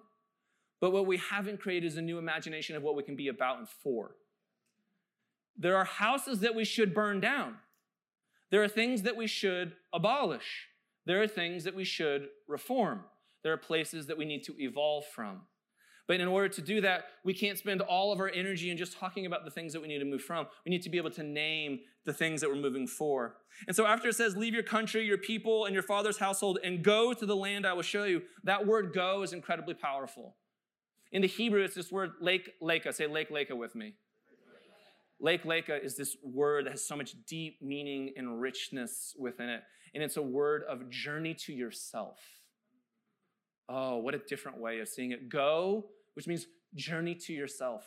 But 0.79 0.91
what 0.91 1.07
we 1.07 1.17
haven't 1.17 1.59
created 1.59 1.87
is 1.87 1.97
a 1.97 2.01
new 2.01 2.17
imagination 2.17 2.75
of 2.75 2.83
what 2.83 2.95
we 2.95 3.03
can 3.03 3.15
be 3.15 3.27
about 3.27 3.57
and 3.59 3.67
for. 3.67 4.15
There 5.57 5.77
are 5.77 5.85
houses 5.85 6.41
that 6.41 6.53
we 6.53 6.65
should 6.65 6.93
burn 6.93 7.21
down. 7.21 7.55
There 8.53 8.61
are 8.61 8.67
things 8.67 9.01
that 9.01 9.15
we 9.15 9.25
should 9.25 9.73
abolish. 9.91 10.67
There 11.07 11.19
are 11.23 11.27
things 11.27 11.63
that 11.63 11.73
we 11.73 11.83
should 11.83 12.27
reform. 12.47 12.99
There 13.41 13.51
are 13.51 13.57
places 13.57 14.05
that 14.05 14.15
we 14.19 14.25
need 14.25 14.43
to 14.43 14.53
evolve 14.59 15.05
from. 15.07 15.41
But 16.07 16.19
in 16.19 16.27
order 16.27 16.49
to 16.49 16.61
do 16.61 16.79
that, 16.81 17.05
we 17.25 17.33
can't 17.33 17.57
spend 17.57 17.81
all 17.81 18.13
of 18.13 18.19
our 18.19 18.29
energy 18.29 18.69
in 18.69 18.77
just 18.77 18.95
talking 18.95 19.25
about 19.25 19.43
the 19.43 19.49
things 19.49 19.73
that 19.73 19.81
we 19.81 19.87
need 19.87 19.97
to 19.97 20.05
move 20.05 20.21
from. 20.21 20.45
We 20.67 20.69
need 20.69 20.83
to 20.83 20.91
be 20.91 20.99
able 20.99 21.09
to 21.09 21.23
name 21.23 21.79
the 22.05 22.13
things 22.13 22.41
that 22.41 22.49
we're 22.51 22.55
moving 22.55 22.85
for. 22.85 23.37
And 23.65 23.75
so 23.75 23.87
after 23.87 24.09
it 24.09 24.13
says, 24.13 24.37
leave 24.37 24.53
your 24.53 24.61
country, 24.61 25.03
your 25.03 25.17
people, 25.17 25.65
and 25.65 25.73
your 25.73 25.81
father's 25.81 26.19
household, 26.19 26.59
and 26.63 26.83
go 26.83 27.11
to 27.11 27.25
the 27.25 27.35
land 27.35 27.65
I 27.65 27.73
will 27.73 27.81
show 27.81 28.03
you, 28.03 28.21
that 28.43 28.67
word 28.67 28.93
go 28.93 29.23
is 29.23 29.33
incredibly 29.33 29.73
powerful. 29.73 30.35
In 31.11 31.23
the 31.23 31.27
Hebrew, 31.27 31.63
it's 31.63 31.73
this 31.73 31.91
word 31.91 32.11
lech 32.21 32.41
lecha. 32.61 32.93
Say 32.93 33.07
lech 33.07 33.31
lecha 33.31 33.57
with 33.57 33.73
me. 33.73 33.95
Lech 35.19 35.43
lecha 35.43 35.83
is 35.83 35.95
this 35.95 36.17
word 36.23 36.65
that 36.65 36.71
has 36.71 36.85
so 36.85 36.95
much 36.95 37.15
deep 37.27 37.61
meaning 37.61 38.13
and 38.17 38.41
richness 38.41 39.15
within 39.17 39.49
it. 39.49 39.61
And 39.93 40.03
it's 40.03 40.17
a 40.17 40.21
word 40.21 40.63
of 40.67 40.89
journey 40.89 41.33
to 41.45 41.53
yourself. 41.53 42.19
Oh, 43.69 43.97
what 43.97 44.13
a 44.13 44.17
different 44.17 44.57
way 44.57 44.79
of 44.79 44.87
seeing 44.89 45.11
it. 45.11 45.29
Go, 45.29 45.85
which 46.15 46.27
means 46.27 46.47
journey 46.75 47.15
to 47.15 47.33
yourself. 47.33 47.85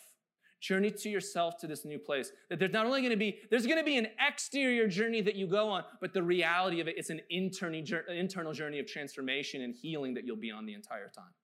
Journey 0.61 0.91
to 0.91 1.11
yourself 1.11 1.59
to 1.59 1.67
this 1.67 1.85
new 1.85 1.99
place. 1.99 2.33
That 2.49 2.59
there's 2.59 2.73
not 2.73 2.87
only 2.87 3.01
going 3.03 3.11
to 3.11 3.17
be, 3.17 3.41
there's 3.51 3.67
going 3.67 3.79
to 3.79 3.85
be 3.85 3.99
an 3.99 4.07
exterior 4.27 4.89
journey 4.89 5.21
that 5.21 5.35
you 5.35 5.47
go 5.47 5.69
on, 5.69 5.85
but 6.01 6.15
the 6.15 6.23
reality 6.23 6.81
of 6.81 6.89
it, 6.89 6.95
it's 6.97 7.11
an 7.11 7.21
internal 7.29 7.83
journey 8.53 8.79
of 8.79 8.87
transformation 8.87 9.63
and 9.63 9.75
healing 9.75 10.15
that 10.15 10.25
you'll 10.25 10.37
be 10.37 10.51
on 10.51 10.65
the 10.65 10.73
entire 10.73 11.11
time. 11.15 11.35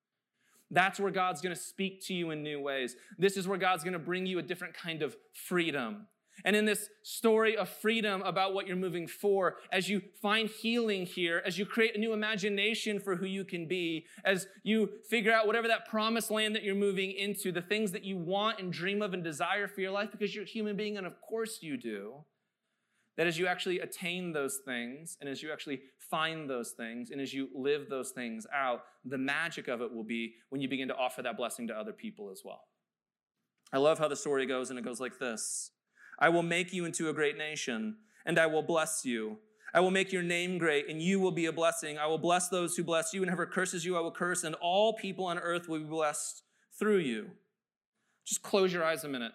That's 0.72 0.98
where 0.98 1.12
God's 1.12 1.40
going 1.40 1.54
to 1.54 1.60
speak 1.60 2.04
to 2.06 2.14
you 2.14 2.30
in 2.30 2.42
new 2.42 2.58
ways. 2.60 2.96
This 3.18 3.36
is 3.36 3.46
where 3.46 3.58
God's 3.58 3.84
going 3.84 3.92
to 3.92 3.98
bring 3.98 4.26
you 4.26 4.38
a 4.38 4.42
different 4.42 4.74
kind 4.74 5.02
of 5.02 5.14
freedom. 5.46 6.08
And 6.46 6.56
in 6.56 6.64
this 6.64 6.88
story 7.02 7.56
of 7.58 7.68
freedom 7.68 8.22
about 8.22 8.54
what 8.54 8.66
you're 8.66 8.74
moving 8.74 9.06
for, 9.06 9.56
as 9.70 9.90
you 9.90 10.00
find 10.22 10.48
healing 10.48 11.04
here, 11.04 11.42
as 11.44 11.58
you 11.58 11.66
create 11.66 11.94
a 11.94 11.98
new 11.98 12.14
imagination 12.14 12.98
for 12.98 13.16
who 13.16 13.26
you 13.26 13.44
can 13.44 13.68
be, 13.68 14.06
as 14.24 14.46
you 14.62 14.88
figure 15.10 15.30
out 15.30 15.46
whatever 15.46 15.68
that 15.68 15.86
promised 15.88 16.30
land 16.30 16.54
that 16.54 16.62
you're 16.64 16.74
moving 16.74 17.12
into, 17.12 17.52
the 17.52 17.60
things 17.60 17.92
that 17.92 18.02
you 18.02 18.16
want 18.16 18.58
and 18.58 18.72
dream 18.72 19.02
of 19.02 19.12
and 19.12 19.22
desire 19.22 19.68
for 19.68 19.82
your 19.82 19.90
life, 19.90 20.10
because 20.10 20.34
you're 20.34 20.44
a 20.44 20.48
human 20.48 20.74
being, 20.74 20.96
and 20.96 21.06
of 21.06 21.20
course 21.20 21.58
you 21.60 21.76
do, 21.76 22.24
that 23.16 23.26
as 23.26 23.38
you 23.38 23.46
actually 23.46 23.80
attain 23.80 24.32
those 24.32 24.60
things, 24.64 25.16
and 25.20 25.28
as 25.28 25.42
you 25.42 25.52
actually 25.52 25.80
find 25.98 26.48
those 26.48 26.70
things, 26.70 27.10
and 27.10 27.20
as 27.20 27.32
you 27.34 27.48
live 27.54 27.88
those 27.88 28.10
things 28.10 28.46
out, 28.54 28.84
the 29.04 29.18
magic 29.18 29.68
of 29.68 29.80
it 29.82 29.92
will 29.92 30.04
be 30.04 30.34
when 30.48 30.60
you 30.60 30.68
begin 30.68 30.88
to 30.88 30.96
offer 30.96 31.22
that 31.22 31.36
blessing 31.36 31.68
to 31.68 31.74
other 31.74 31.92
people 31.92 32.30
as 32.30 32.42
well. 32.44 32.62
I 33.72 33.78
love 33.78 33.98
how 33.98 34.08
the 34.08 34.16
story 34.16 34.46
goes, 34.46 34.70
and 34.70 34.78
it 34.78 34.84
goes 34.84 35.00
like 35.00 35.18
this 35.18 35.70
I 36.18 36.28
will 36.28 36.42
make 36.42 36.72
you 36.72 36.84
into 36.84 37.08
a 37.08 37.12
great 37.12 37.36
nation, 37.36 37.96
and 38.24 38.38
I 38.38 38.46
will 38.46 38.62
bless 38.62 39.04
you. 39.04 39.38
I 39.74 39.80
will 39.80 39.90
make 39.90 40.12
your 40.12 40.22
name 40.22 40.58
great, 40.58 40.88
and 40.88 41.00
you 41.00 41.18
will 41.18 41.30
be 41.30 41.46
a 41.46 41.52
blessing. 41.52 41.96
I 41.96 42.06
will 42.06 42.18
bless 42.18 42.48
those 42.48 42.76
who 42.76 42.84
bless 42.84 43.14
you, 43.14 43.22
and 43.22 43.30
whoever 43.30 43.46
curses 43.46 43.84
you, 43.84 43.96
I 43.96 44.00
will 44.00 44.12
curse, 44.12 44.44
and 44.44 44.54
all 44.56 44.92
people 44.92 45.24
on 45.24 45.38
earth 45.38 45.68
will 45.68 45.78
be 45.78 45.84
blessed 45.84 46.42
through 46.78 46.98
you. 46.98 47.30
Just 48.26 48.42
close 48.42 48.72
your 48.72 48.84
eyes 48.84 49.04
a 49.04 49.08
minute. 49.08 49.32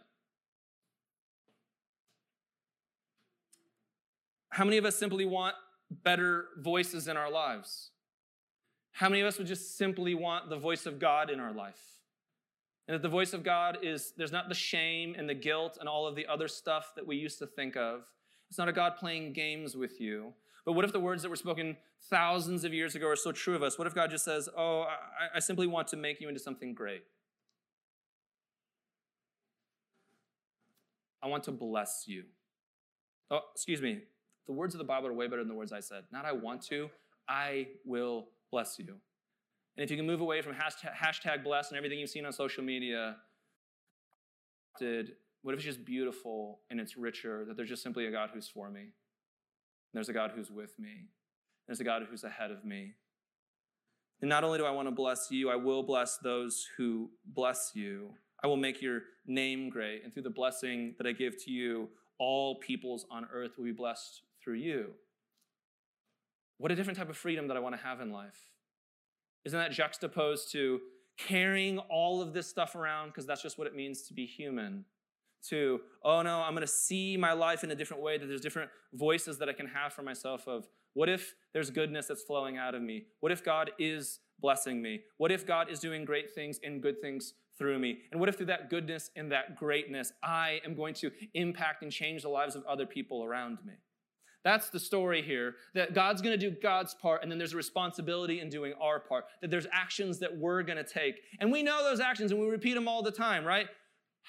How 4.57 4.65
many 4.65 4.77
of 4.77 4.85
us 4.85 4.95
simply 4.95 5.23
want 5.23 5.53
better 6.03 6.45
voices 6.57 7.07
in 7.07 7.15
our 7.15 7.29
lives? 7.29 7.91
How 8.91 9.07
many 9.07 9.21
of 9.21 9.27
us 9.27 9.37
would 9.37 9.45
just 9.45 9.77
simply 9.77 10.15
want 10.15 10.49
the 10.49 10.57
voice 10.57 10.87
of 10.87 10.97
God 10.97 11.29
in 11.29 11.39
our 11.39 11.53
life? 11.53 11.79
And 12.87 12.95
that 12.95 13.03
the 13.03 13.07
voice 13.07 13.33
of 13.33 13.43
God 13.43 13.77
is, 13.83 14.13
there's 14.17 14.31
not 14.31 14.49
the 14.49 14.55
shame 14.55 15.13
and 15.15 15.29
the 15.29 15.35
guilt 15.35 15.77
and 15.79 15.87
all 15.87 16.07
of 16.07 16.15
the 16.15 16.25
other 16.25 16.47
stuff 16.47 16.93
that 16.95 17.05
we 17.05 17.17
used 17.17 17.37
to 17.37 17.45
think 17.45 17.77
of. 17.77 18.01
It's 18.49 18.57
not 18.57 18.67
a 18.67 18.73
God 18.73 18.95
playing 18.97 19.33
games 19.33 19.77
with 19.77 20.01
you. 20.01 20.33
But 20.65 20.73
what 20.73 20.85
if 20.85 20.91
the 20.91 20.99
words 20.99 21.21
that 21.21 21.29
were 21.29 21.35
spoken 21.35 21.77
thousands 22.09 22.63
of 22.63 22.73
years 22.73 22.95
ago 22.95 23.07
are 23.07 23.15
so 23.15 23.31
true 23.31 23.55
of 23.55 23.61
us? 23.61 23.77
What 23.77 23.85
if 23.85 23.93
God 23.93 24.09
just 24.09 24.25
says, 24.25 24.49
Oh, 24.57 24.87
I, 24.89 25.35
I 25.35 25.39
simply 25.39 25.67
want 25.67 25.87
to 25.89 25.97
make 25.97 26.19
you 26.19 26.29
into 26.29 26.39
something 26.39 26.73
great? 26.73 27.03
I 31.21 31.27
want 31.27 31.43
to 31.43 31.51
bless 31.51 32.05
you. 32.07 32.23
Oh, 33.29 33.41
excuse 33.53 33.83
me. 33.83 33.99
The 34.47 34.53
words 34.53 34.73
of 34.73 34.79
the 34.79 34.85
Bible 34.85 35.07
are 35.07 35.13
way 35.13 35.27
better 35.27 35.41
than 35.41 35.49
the 35.49 35.55
words 35.55 35.71
I 35.71 35.81
said. 35.81 36.03
Not 36.11 36.25
I 36.25 36.31
want 36.31 36.61
to, 36.67 36.89
I 37.27 37.67
will 37.85 38.29
bless 38.51 38.79
you. 38.79 38.85
And 38.87 39.83
if 39.83 39.91
you 39.91 39.97
can 39.97 40.07
move 40.07 40.21
away 40.21 40.41
from 40.41 40.53
hashtag, 40.53 40.95
hashtag 40.95 41.43
blessed 41.43 41.71
and 41.71 41.77
everything 41.77 41.99
you've 41.99 42.09
seen 42.09 42.25
on 42.25 42.31
social 42.31 42.63
media, 42.63 43.17
what 44.79 45.53
if 45.53 45.55
it's 45.55 45.63
just 45.63 45.85
beautiful 45.85 46.61
and 46.69 46.79
it's 46.79 46.97
richer 46.97 47.45
that 47.45 47.57
there's 47.57 47.69
just 47.69 47.83
simply 47.83 48.05
a 48.05 48.11
God 48.11 48.29
who's 48.33 48.47
for 48.47 48.69
me? 48.69 48.93
There's 49.93 50.09
a 50.09 50.13
God 50.13 50.31
who's 50.35 50.49
with 50.49 50.77
me. 50.79 51.09
There's 51.67 51.79
a 51.79 51.83
God 51.83 52.03
who's 52.09 52.23
ahead 52.23 52.51
of 52.51 52.63
me. 52.63 52.93
And 54.21 54.29
not 54.29 54.43
only 54.43 54.57
do 54.57 54.65
I 54.65 54.71
want 54.71 54.87
to 54.87 54.91
bless 54.91 55.27
you, 55.29 55.49
I 55.49 55.55
will 55.55 55.83
bless 55.83 56.17
those 56.17 56.67
who 56.77 57.09
bless 57.25 57.71
you. 57.75 58.11
I 58.43 58.47
will 58.47 58.57
make 58.57 58.81
your 58.81 59.01
name 59.25 59.69
great. 59.69 60.03
And 60.03 60.13
through 60.13 60.23
the 60.23 60.29
blessing 60.29 60.95
that 60.97 61.05
I 61.05 61.11
give 61.11 61.43
to 61.45 61.51
you, 61.51 61.89
all 62.19 62.55
peoples 62.55 63.05
on 63.11 63.27
earth 63.31 63.57
will 63.57 63.65
be 63.65 63.71
blessed 63.71 64.21
through 64.47 64.55
you. 64.55 64.91
What 66.57 66.71
a 66.71 66.75
different 66.75 66.97
type 66.97 67.09
of 67.09 67.17
freedom 67.17 67.49
that 67.49 67.57
I 67.57 67.59
want 67.59 67.75
to 67.75 67.81
have 67.83 67.99
in 67.99 68.13
life. 68.13 68.39
Isn't 69.43 69.59
that 69.59 69.73
juxtaposed 69.73 70.53
to 70.53 70.79
carrying 71.17 71.79
all 71.79 72.21
of 72.21 72.31
this 72.31 72.47
stuff 72.47 72.73
around 72.73 73.07
because 73.07 73.25
that's 73.25 73.41
just 73.41 73.57
what 73.57 73.67
it 73.67 73.75
means 73.75 74.03
to 74.03 74.13
be 74.13 74.25
human? 74.25 74.85
To, 75.49 75.81
oh 76.01 76.21
no, 76.21 76.39
I'm 76.39 76.53
going 76.53 76.61
to 76.61 76.67
see 76.67 77.17
my 77.17 77.33
life 77.33 77.65
in 77.65 77.71
a 77.71 77.75
different 77.75 78.01
way, 78.01 78.17
that 78.17 78.25
there's 78.25 78.39
different 78.39 78.71
voices 78.93 79.37
that 79.39 79.49
I 79.49 79.53
can 79.53 79.67
have 79.67 79.91
for 79.91 80.01
myself 80.01 80.47
of 80.47 80.65
what 80.93 81.09
if 81.09 81.35
there's 81.53 81.69
goodness 81.69 82.07
that's 82.07 82.23
flowing 82.23 82.57
out 82.57 82.73
of 82.73 82.81
me? 82.81 83.07
What 83.19 83.33
if 83.33 83.43
God 83.43 83.71
is 83.77 84.19
blessing 84.39 84.81
me? 84.81 85.01
What 85.17 85.29
if 85.29 85.45
God 85.45 85.69
is 85.69 85.81
doing 85.81 86.05
great 86.05 86.33
things 86.33 86.57
and 86.63 86.81
good 86.81 87.01
things 87.01 87.33
through 87.57 87.79
me? 87.79 87.99
And 88.11 88.19
what 88.19 88.29
if 88.29 88.37
through 88.37 88.45
that 88.47 88.69
goodness 88.69 89.11
and 89.17 89.29
that 89.33 89.57
greatness, 89.57 90.13
I 90.23 90.61
am 90.65 90.73
going 90.73 90.93
to 90.95 91.11
impact 91.33 91.83
and 91.83 91.91
change 91.91 92.21
the 92.21 92.29
lives 92.29 92.55
of 92.55 92.63
other 92.65 92.85
people 92.85 93.25
around 93.25 93.57
me? 93.65 93.73
That's 94.43 94.69
the 94.69 94.79
story 94.79 95.21
here 95.21 95.55
that 95.73 95.93
God's 95.93 96.21
going 96.21 96.37
to 96.39 96.49
do 96.49 96.55
God's 96.61 96.93
part, 96.93 97.21
and 97.21 97.31
then 97.31 97.37
there's 97.37 97.53
a 97.53 97.57
responsibility 97.57 98.39
in 98.39 98.49
doing 98.49 98.73
our 98.79 98.99
part, 98.99 99.25
that 99.41 99.49
there's 99.51 99.67
actions 99.71 100.19
that 100.19 100.35
we're 100.35 100.63
going 100.63 100.77
to 100.77 100.83
take. 100.83 101.15
And 101.39 101.51
we 101.51 101.63
know 101.63 101.83
those 101.83 101.99
actions 101.99 102.31
and 102.31 102.39
we 102.39 102.47
repeat 102.47 102.73
them 102.73 102.87
all 102.87 103.03
the 103.03 103.11
time, 103.11 103.43
right? 103.43 103.67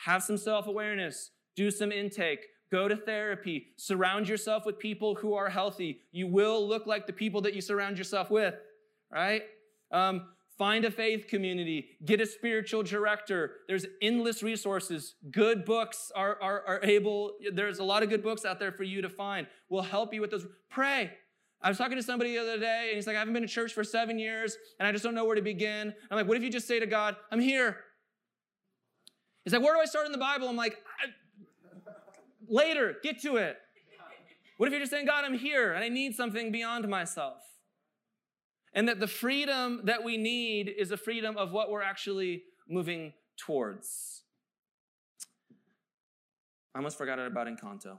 Have 0.04 0.22
some 0.22 0.36
self 0.36 0.66
awareness, 0.66 1.30
do 1.56 1.70
some 1.70 1.92
intake, 1.92 2.46
go 2.70 2.88
to 2.88 2.96
therapy, 2.96 3.68
surround 3.76 4.28
yourself 4.28 4.64
with 4.66 4.78
people 4.78 5.14
who 5.14 5.34
are 5.34 5.48
healthy. 5.48 6.00
You 6.12 6.26
will 6.26 6.66
look 6.66 6.86
like 6.86 7.06
the 7.06 7.12
people 7.12 7.40
that 7.42 7.54
you 7.54 7.60
surround 7.60 7.98
yourself 7.98 8.30
with, 8.30 8.54
right? 9.12 9.42
Um, 9.90 10.28
Find 10.58 10.84
a 10.84 10.90
faith 10.90 11.28
community, 11.28 11.90
get 12.04 12.20
a 12.20 12.26
spiritual 12.26 12.82
director. 12.82 13.52
There's 13.68 13.86
endless 14.02 14.42
resources. 14.42 15.14
Good 15.30 15.64
books 15.64 16.10
are, 16.16 16.36
are, 16.42 16.64
are 16.66 16.80
able, 16.82 17.34
there's 17.52 17.78
a 17.78 17.84
lot 17.84 18.02
of 18.02 18.08
good 18.08 18.24
books 18.24 18.44
out 18.44 18.58
there 18.58 18.72
for 18.72 18.82
you 18.82 19.00
to 19.02 19.08
find. 19.08 19.46
We'll 19.68 19.82
help 19.82 20.12
you 20.12 20.20
with 20.20 20.32
those. 20.32 20.46
Pray. 20.68 21.12
I 21.62 21.68
was 21.68 21.78
talking 21.78 21.96
to 21.96 22.02
somebody 22.02 22.32
the 22.32 22.42
other 22.42 22.58
day, 22.58 22.86
and 22.88 22.96
he's 22.96 23.06
like, 23.06 23.14
I 23.14 23.20
haven't 23.20 23.34
been 23.34 23.42
to 23.42 23.48
church 23.48 23.72
for 23.72 23.84
seven 23.84 24.18
years, 24.18 24.56
and 24.80 24.86
I 24.86 24.92
just 24.92 25.04
don't 25.04 25.14
know 25.14 25.24
where 25.24 25.36
to 25.36 25.42
begin. 25.42 25.94
I'm 26.10 26.16
like, 26.16 26.26
what 26.26 26.36
if 26.36 26.42
you 26.42 26.50
just 26.50 26.66
say 26.66 26.80
to 26.80 26.86
God, 26.86 27.14
I'm 27.30 27.40
here? 27.40 27.76
He's 29.44 29.52
like, 29.52 29.62
where 29.62 29.74
do 29.74 29.80
I 29.80 29.84
start 29.84 30.06
in 30.06 30.12
the 30.12 30.18
Bible? 30.18 30.48
I'm 30.48 30.56
like, 30.56 30.76
later, 32.48 32.96
get 33.02 33.22
to 33.22 33.36
it. 33.36 33.56
What 34.56 34.66
if 34.66 34.72
you're 34.72 34.80
just 34.80 34.90
saying, 34.90 35.06
God, 35.06 35.24
I'm 35.24 35.38
here, 35.38 35.72
and 35.72 35.84
I 35.84 35.88
need 35.88 36.16
something 36.16 36.50
beyond 36.50 36.88
myself? 36.88 37.42
And 38.78 38.86
that 38.86 39.00
the 39.00 39.08
freedom 39.08 39.80
that 39.86 40.04
we 40.04 40.16
need 40.16 40.68
is 40.68 40.92
a 40.92 40.96
freedom 40.96 41.36
of 41.36 41.50
what 41.50 41.68
we're 41.68 41.82
actually 41.82 42.44
moving 42.68 43.12
towards. 43.36 44.22
I 46.72 46.78
almost 46.78 46.96
forgot 46.96 47.18
about 47.18 47.48
Encanto. 47.48 47.98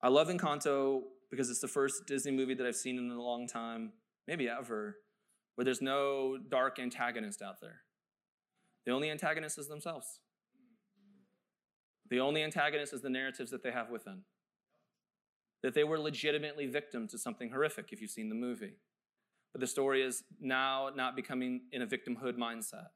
I 0.00 0.08
love 0.08 0.28
Encanto 0.28 1.00
because 1.32 1.50
it's 1.50 1.58
the 1.58 1.66
first 1.66 2.06
Disney 2.06 2.30
movie 2.30 2.54
that 2.54 2.64
I've 2.64 2.76
seen 2.76 2.96
in 2.96 3.10
a 3.10 3.20
long 3.20 3.48
time, 3.48 3.90
maybe 4.28 4.48
ever, 4.48 4.98
where 5.56 5.64
there's 5.64 5.82
no 5.82 6.38
dark 6.38 6.78
antagonist 6.78 7.42
out 7.42 7.60
there. 7.60 7.80
The 8.86 8.92
only 8.92 9.10
antagonist 9.10 9.58
is 9.58 9.66
themselves. 9.66 10.20
The 12.08 12.20
only 12.20 12.44
antagonist 12.44 12.92
is 12.92 13.00
the 13.00 13.10
narratives 13.10 13.50
that 13.50 13.64
they 13.64 13.72
have 13.72 13.90
within 13.90 14.22
that 15.62 15.74
they 15.74 15.84
were 15.84 15.98
legitimately 15.98 16.66
victim 16.66 17.08
to 17.08 17.18
something 17.18 17.50
horrific 17.50 17.92
if 17.92 18.00
you've 18.00 18.10
seen 18.10 18.28
the 18.28 18.34
movie. 18.34 18.74
But 19.52 19.60
the 19.60 19.66
story 19.66 20.02
is 20.02 20.24
now 20.40 20.90
not 20.94 21.14
becoming 21.14 21.62
in 21.72 21.82
a 21.82 21.86
victimhood 21.86 22.36
mindset 22.38 22.86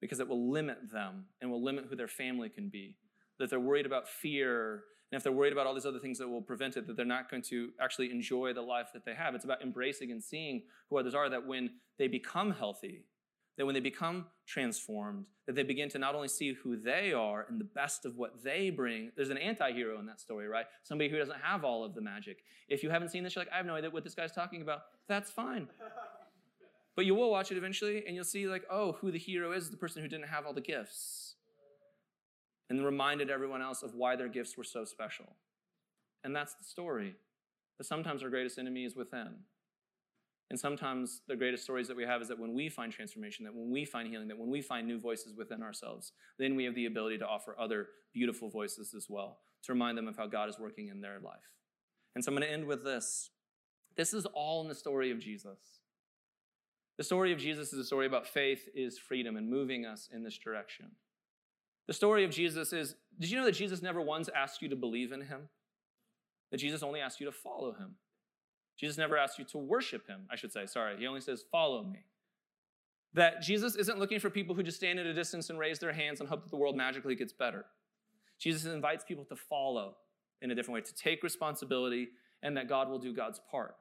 because 0.00 0.20
it 0.20 0.28
will 0.28 0.50
limit 0.50 0.90
them 0.92 1.26
and 1.40 1.50
will 1.50 1.62
limit 1.62 1.86
who 1.88 1.96
their 1.96 2.08
family 2.08 2.48
can 2.48 2.68
be. 2.68 2.96
That 3.38 3.50
they're 3.50 3.60
worried 3.60 3.86
about 3.86 4.08
fear, 4.08 4.84
and 5.10 5.16
if 5.16 5.22
they're 5.22 5.32
worried 5.32 5.52
about 5.52 5.66
all 5.66 5.74
these 5.74 5.86
other 5.86 5.98
things 5.98 6.18
that 6.18 6.28
will 6.28 6.42
prevent 6.42 6.76
it, 6.76 6.86
that 6.86 6.96
they're 6.96 7.04
not 7.04 7.30
going 7.30 7.42
to 7.44 7.70
actually 7.80 8.10
enjoy 8.10 8.52
the 8.52 8.62
life 8.62 8.88
that 8.92 9.04
they 9.04 9.14
have. 9.14 9.34
It's 9.34 9.44
about 9.44 9.62
embracing 9.62 10.10
and 10.10 10.22
seeing 10.22 10.62
who 10.90 10.98
others 10.98 11.14
are, 11.14 11.28
that 11.30 11.46
when 11.46 11.70
they 11.98 12.08
become 12.08 12.50
healthy, 12.50 13.04
that 13.56 13.64
when 13.64 13.74
they 13.74 13.80
become 13.80 14.26
transformed, 14.46 15.26
that 15.46 15.54
they 15.54 15.62
begin 15.62 15.88
to 15.90 15.98
not 15.98 16.14
only 16.14 16.28
see 16.28 16.52
who 16.54 16.76
they 16.76 17.12
are 17.12 17.46
and 17.48 17.60
the 17.60 17.64
best 17.64 18.04
of 18.04 18.16
what 18.16 18.42
they 18.42 18.70
bring. 18.70 19.12
There's 19.16 19.30
an 19.30 19.38
anti-hero 19.38 19.98
in 20.00 20.06
that 20.06 20.20
story, 20.20 20.48
right? 20.48 20.66
Somebody 20.82 21.08
who 21.10 21.18
doesn't 21.18 21.40
have 21.40 21.64
all 21.64 21.84
of 21.84 21.94
the 21.94 22.00
magic. 22.00 22.38
If 22.68 22.82
you 22.82 22.90
haven't 22.90 23.10
seen 23.10 23.22
this, 23.22 23.34
you're 23.34 23.44
like, 23.44 23.52
I 23.52 23.56
have 23.56 23.66
no 23.66 23.76
idea 23.76 23.90
what 23.90 24.04
this 24.04 24.14
guy's 24.14 24.32
talking 24.32 24.62
about. 24.62 24.82
That's 25.08 25.30
fine. 25.30 25.68
But 26.96 27.06
you 27.06 27.14
will 27.14 27.30
watch 27.30 27.50
it 27.50 27.58
eventually 27.58 28.04
and 28.06 28.14
you'll 28.14 28.24
see, 28.24 28.46
like, 28.46 28.64
oh, 28.70 28.92
who 28.92 29.10
the 29.10 29.18
hero 29.18 29.52
is 29.52 29.70
the 29.70 29.76
person 29.76 30.00
who 30.00 30.08
didn't 30.08 30.28
have 30.28 30.46
all 30.46 30.52
the 30.52 30.60
gifts. 30.60 31.34
And 32.70 32.84
reminded 32.84 33.30
everyone 33.30 33.62
else 33.62 33.82
of 33.82 33.94
why 33.94 34.16
their 34.16 34.28
gifts 34.28 34.56
were 34.56 34.64
so 34.64 34.84
special. 34.84 35.26
And 36.22 36.34
that's 36.34 36.54
the 36.54 36.64
story. 36.64 37.16
That 37.78 37.84
sometimes 37.84 38.22
our 38.22 38.30
greatest 38.30 38.58
enemy 38.58 38.84
is 38.84 38.94
within. 38.94 39.34
And 40.50 40.60
sometimes 40.60 41.22
the 41.26 41.36
greatest 41.36 41.64
stories 41.64 41.88
that 41.88 41.96
we 41.96 42.04
have 42.04 42.20
is 42.20 42.28
that 42.28 42.38
when 42.38 42.54
we 42.54 42.68
find 42.68 42.92
transformation, 42.92 43.44
that 43.44 43.54
when 43.54 43.70
we 43.70 43.84
find 43.84 44.08
healing, 44.08 44.28
that 44.28 44.38
when 44.38 44.50
we 44.50 44.60
find 44.60 44.86
new 44.86 45.00
voices 45.00 45.34
within 45.34 45.62
ourselves, 45.62 46.12
then 46.38 46.54
we 46.54 46.64
have 46.64 46.74
the 46.74 46.86
ability 46.86 47.18
to 47.18 47.26
offer 47.26 47.56
other 47.58 47.88
beautiful 48.12 48.50
voices 48.50 48.94
as 48.94 49.06
well, 49.08 49.38
to 49.62 49.72
remind 49.72 49.96
them 49.96 50.06
of 50.06 50.16
how 50.16 50.26
God 50.26 50.48
is 50.48 50.58
working 50.58 50.88
in 50.88 51.00
their 51.00 51.18
life. 51.18 51.50
And 52.14 52.22
so 52.22 52.30
I'm 52.30 52.36
going 52.36 52.46
to 52.46 52.52
end 52.52 52.66
with 52.66 52.84
this. 52.84 53.30
This 53.96 54.12
is 54.12 54.26
all 54.26 54.60
in 54.62 54.68
the 54.68 54.74
story 54.74 55.10
of 55.10 55.18
Jesus. 55.18 55.80
The 56.98 57.04
story 57.04 57.32
of 57.32 57.38
Jesus 57.38 57.72
is 57.72 57.78
a 57.78 57.84
story 57.84 58.06
about 58.06 58.26
faith 58.26 58.68
is 58.74 58.98
freedom 58.98 59.36
and 59.36 59.48
moving 59.48 59.84
us 59.84 60.08
in 60.12 60.22
this 60.22 60.38
direction. 60.38 60.92
The 61.88 61.94
story 61.94 62.24
of 62.24 62.30
Jesus 62.30 62.72
is 62.72 62.94
did 63.18 63.30
you 63.30 63.38
know 63.38 63.44
that 63.44 63.52
Jesus 63.52 63.82
never 63.82 64.00
once 64.00 64.28
asked 64.34 64.62
you 64.62 64.68
to 64.68 64.76
believe 64.76 65.12
in 65.12 65.22
him? 65.22 65.48
That 66.50 66.58
Jesus 66.58 66.82
only 66.82 67.00
asked 67.00 67.20
you 67.20 67.26
to 67.26 67.32
follow 67.32 67.72
him. 67.72 67.96
Jesus 68.76 68.98
never 68.98 69.16
asks 69.16 69.38
you 69.38 69.44
to 69.46 69.58
worship 69.58 70.06
him, 70.06 70.22
I 70.30 70.36
should 70.36 70.52
say. 70.52 70.66
Sorry. 70.66 70.96
He 70.96 71.06
only 71.06 71.20
says, 71.20 71.44
follow 71.50 71.84
me. 71.84 72.00
That 73.12 73.42
Jesus 73.42 73.76
isn't 73.76 73.98
looking 73.98 74.18
for 74.18 74.30
people 74.30 74.54
who 74.54 74.62
just 74.62 74.78
stand 74.78 74.98
at 74.98 75.06
a 75.06 75.14
distance 75.14 75.48
and 75.48 75.58
raise 75.58 75.78
their 75.78 75.92
hands 75.92 76.20
and 76.20 76.28
hope 76.28 76.42
that 76.42 76.50
the 76.50 76.56
world 76.56 76.76
magically 76.76 77.14
gets 77.14 77.32
better. 77.32 77.64
Jesus 78.40 78.64
invites 78.64 79.04
people 79.04 79.24
to 79.26 79.36
follow 79.36 79.96
in 80.42 80.50
a 80.50 80.54
different 80.54 80.74
way, 80.74 80.80
to 80.80 80.94
take 80.94 81.22
responsibility, 81.22 82.08
and 82.42 82.56
that 82.56 82.68
God 82.68 82.88
will 82.88 82.98
do 82.98 83.14
God's 83.14 83.40
part. 83.50 83.76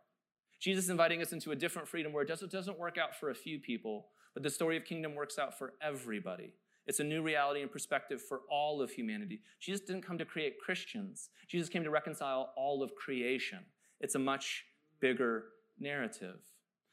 Jesus 0.59 0.85
is 0.85 0.89
inviting 0.89 1.21
us 1.21 1.33
into 1.33 1.51
a 1.51 1.55
different 1.55 1.87
freedom 1.87 2.13
where 2.13 2.23
it 2.23 2.27
doesn't, 2.27 2.79
work 2.79 2.97
out 2.97 3.15
for 3.19 3.31
a 3.31 3.35
few 3.35 3.59
people, 3.59 4.07
but 4.33 4.43
the 4.43 4.49
story 4.49 4.77
of 4.77 4.85
kingdom 4.85 5.15
works 5.15 5.37
out 5.37 5.57
for 5.57 5.73
everybody. 5.81 6.53
It's 6.85 6.99
a 6.99 7.03
new 7.03 7.21
reality 7.21 7.61
and 7.61 7.71
perspective 7.71 8.21
for 8.21 8.41
all 8.49 8.81
of 8.81 8.91
humanity. 8.91 9.41
Jesus 9.59 9.81
didn't 9.81 10.03
come 10.03 10.17
to 10.17 10.25
create 10.25 10.59
Christians. 10.59 11.29
Jesus 11.47 11.69
came 11.69 11.83
to 11.83 11.89
reconcile 11.89 12.53
all 12.55 12.83
of 12.83 12.95
creation. 12.95 13.59
It's 13.99 14.15
a 14.15 14.19
much 14.19 14.65
bigger 15.03 15.43
narrative. 15.81 16.37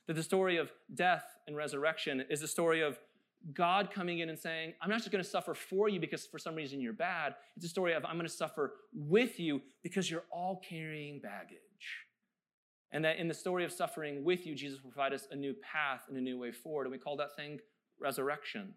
That 0.09 0.15
the 0.15 0.23
story 0.25 0.57
of 0.57 0.73
death 0.93 1.25
and 1.47 1.57
resurrection 1.57 2.25
is 2.29 2.43
a 2.43 2.49
story 2.49 2.81
of 2.81 2.99
God 3.55 3.93
coming 3.93 4.19
in 4.19 4.29
and 4.29 4.39
saying, 4.39 4.75
I'm 4.83 4.91
not 4.91 4.99
just 4.99 5.13
going 5.13 5.23
to 5.23 5.31
suffer 5.31 5.55
for 5.55 5.89
you 5.89 6.01
because 6.01 6.27
for 6.27 6.39
some 6.39 6.57
reason 6.57 6.81
you're 6.81 6.93
bad. 6.93 7.37
It's 7.57 7.65
a 7.65 7.69
story 7.69 7.93
of 7.95 8.05
I'm 8.05 8.17
going 8.17 8.27
to 8.27 8.33
suffer 8.45 8.75
with 8.93 9.39
you 9.39 9.63
because 9.85 10.11
you're 10.11 10.25
all 10.33 10.61
carrying 10.69 11.21
baggage. 11.21 11.61
And 12.91 13.05
that 13.05 13.19
in 13.19 13.29
the 13.29 13.35
story 13.35 13.65
of 13.65 13.71
suffering 13.73 14.25
with 14.25 14.45
you, 14.45 14.57
Jesus 14.57 14.83
will 14.83 14.91
provide 14.91 15.13
us 15.13 15.29
a 15.31 15.37
new 15.37 15.55
path 15.63 16.03
and 16.09 16.19
a 16.19 16.21
new 16.21 16.37
way 16.37 16.51
forward. 16.51 16.87
And 16.87 16.93
we 16.93 16.99
call 16.99 17.17
that 17.19 17.37
thing 17.37 17.61
resurrection. 18.01 18.75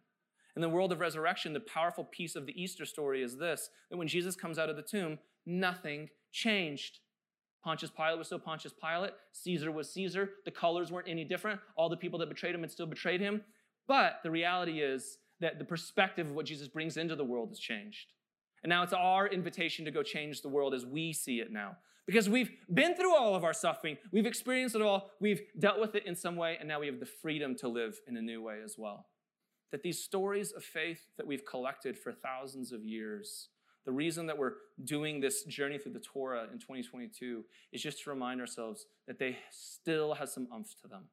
In 0.56 0.62
the 0.62 0.70
world 0.70 0.92
of 0.92 1.00
resurrection, 1.00 1.54
the 1.54 1.60
powerful 1.60 2.04
piece 2.04 2.36
of 2.36 2.46
the 2.46 2.62
Easter 2.62 2.86
story 2.86 3.24
is 3.24 3.38
this 3.38 3.72
that 3.90 3.98
when 3.98 4.08
Jesus 4.08 4.36
comes 4.36 4.60
out 4.60 4.70
of 4.70 4.76
the 4.76 4.84
tomb, 4.84 5.18
nothing 5.48 6.10
changed. 6.32 7.00
Pontius 7.64 7.92
Pilate 7.92 8.18
was 8.18 8.28
still 8.28 8.40
Pontius 8.40 8.74
Pilate. 8.74 9.14
Caesar 9.32 9.72
was 9.72 9.92
Caesar. 9.94 10.32
The 10.46 10.52
colors 10.52 10.92
weren't 10.92 11.08
any 11.08 11.24
different. 11.24 11.60
All 11.78 11.90
the 11.90 11.98
people 11.98 12.20
that 12.20 12.30
betrayed 12.30 12.54
him 12.54 12.62
had 12.62 12.72
still 12.72 12.86
betrayed 12.86 13.22
him. 13.22 13.42
But 13.88 14.20
the 14.24 14.32
reality 14.32 14.82
is 14.82 15.18
that 15.40 15.60
the 15.60 15.66
perspective 15.66 16.28
of 16.28 16.34
what 16.36 16.46
Jesus 16.46 16.68
brings 16.68 16.98
into 16.98 17.16
the 17.16 17.24
world 17.24 17.50
has 17.50 17.60
changed. 17.60 18.12
And 18.64 18.70
now 18.70 18.84
it's 18.84 18.94
our 18.94 19.28
invitation 19.28 19.86
to 19.86 19.92
go 19.92 20.04
change 20.04 20.42
the 20.42 20.50
world 20.50 20.74
as 20.74 20.86
we 20.86 21.14
see 21.14 21.40
it 21.40 21.52
now. 21.52 21.78
Because 22.06 22.30
we've 22.30 22.52
been 22.74 22.96
through 22.96 23.16
all 23.16 23.36
of 23.36 23.46
our 23.46 23.54
suffering, 23.54 23.98
we've 24.12 24.26
experienced 24.26 24.76
it 24.76 24.82
all, 24.82 25.12
we've 25.22 25.42
dealt 25.58 25.80
with 25.80 25.96
it 25.96 26.06
in 26.06 26.16
some 26.16 26.36
way, 26.36 26.58
and 26.60 26.68
now 26.68 26.80
we 26.82 26.88
have 26.88 27.00
the 27.00 27.06
freedom 27.06 27.56
to 27.56 27.70
live 27.70 28.00
in 28.08 28.18
a 28.18 28.22
new 28.22 28.42
way 28.42 28.60
as 28.64 28.76
well. 28.78 29.06
That 29.72 29.84
these 29.84 30.04
stories 30.04 30.52
of 30.52 30.64
faith 30.64 31.00
that 31.18 31.26
we've 31.26 31.46
collected 31.46 31.98
for 31.98 32.12
thousands 32.12 32.74
of 32.74 32.84
years, 32.84 33.50
the 33.86 33.92
reason 33.92 34.26
that 34.28 34.38
we're 34.38 34.54
doing 34.84 35.20
this 35.20 35.44
journey 35.44 35.78
through 35.78 35.94
the 35.94 36.00
Torah 36.00 36.44
in 36.52 36.60
2022 36.60 37.44
is 37.72 37.82
just 37.82 38.04
to 38.04 38.10
remind 38.10 38.40
ourselves 38.40 38.86
that 39.08 39.20
they 39.20 39.38
still 39.52 40.14
have 40.14 40.30
some 40.30 40.48
umph 40.54 40.76
to 40.82 40.88
them. 40.88 41.04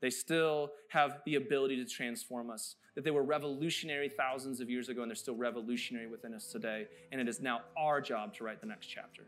They 0.00 0.10
still 0.10 0.72
have 0.90 1.20
the 1.24 1.36
ability 1.36 1.76
to 1.76 1.84
transform 1.84 2.50
us. 2.50 2.76
That 2.94 3.04
they 3.04 3.10
were 3.10 3.22
revolutionary 3.22 4.08
thousands 4.08 4.60
of 4.60 4.68
years 4.68 4.88
ago 4.88 5.02
and 5.02 5.10
they're 5.10 5.16
still 5.16 5.36
revolutionary 5.36 6.06
within 6.06 6.34
us 6.34 6.46
today. 6.46 6.86
And 7.12 7.20
it 7.20 7.28
is 7.28 7.40
now 7.40 7.62
our 7.76 8.00
job 8.00 8.34
to 8.34 8.44
write 8.44 8.60
the 8.60 8.66
next 8.66 8.86
chapter. 8.86 9.22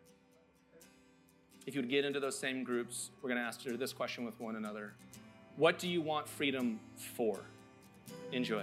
If 1.67 1.75
you 1.75 1.81
would 1.81 1.91
get 1.91 2.05
into 2.05 2.21
those 2.21 2.39
same 2.39 2.65
groups, 2.65 3.11
we're 3.23 3.29
going 3.29 3.41
to 3.41 3.47
answer 3.47 3.77
this 3.77 3.93
question 3.93 4.25
with 4.25 4.39
one 4.41 4.57
another 4.57 4.95
What 5.57 5.79
do 5.79 5.89
you 5.89 6.01
want 6.01 6.29
freedom 6.29 6.81
for? 6.97 7.41
Enjoy. 8.33 8.63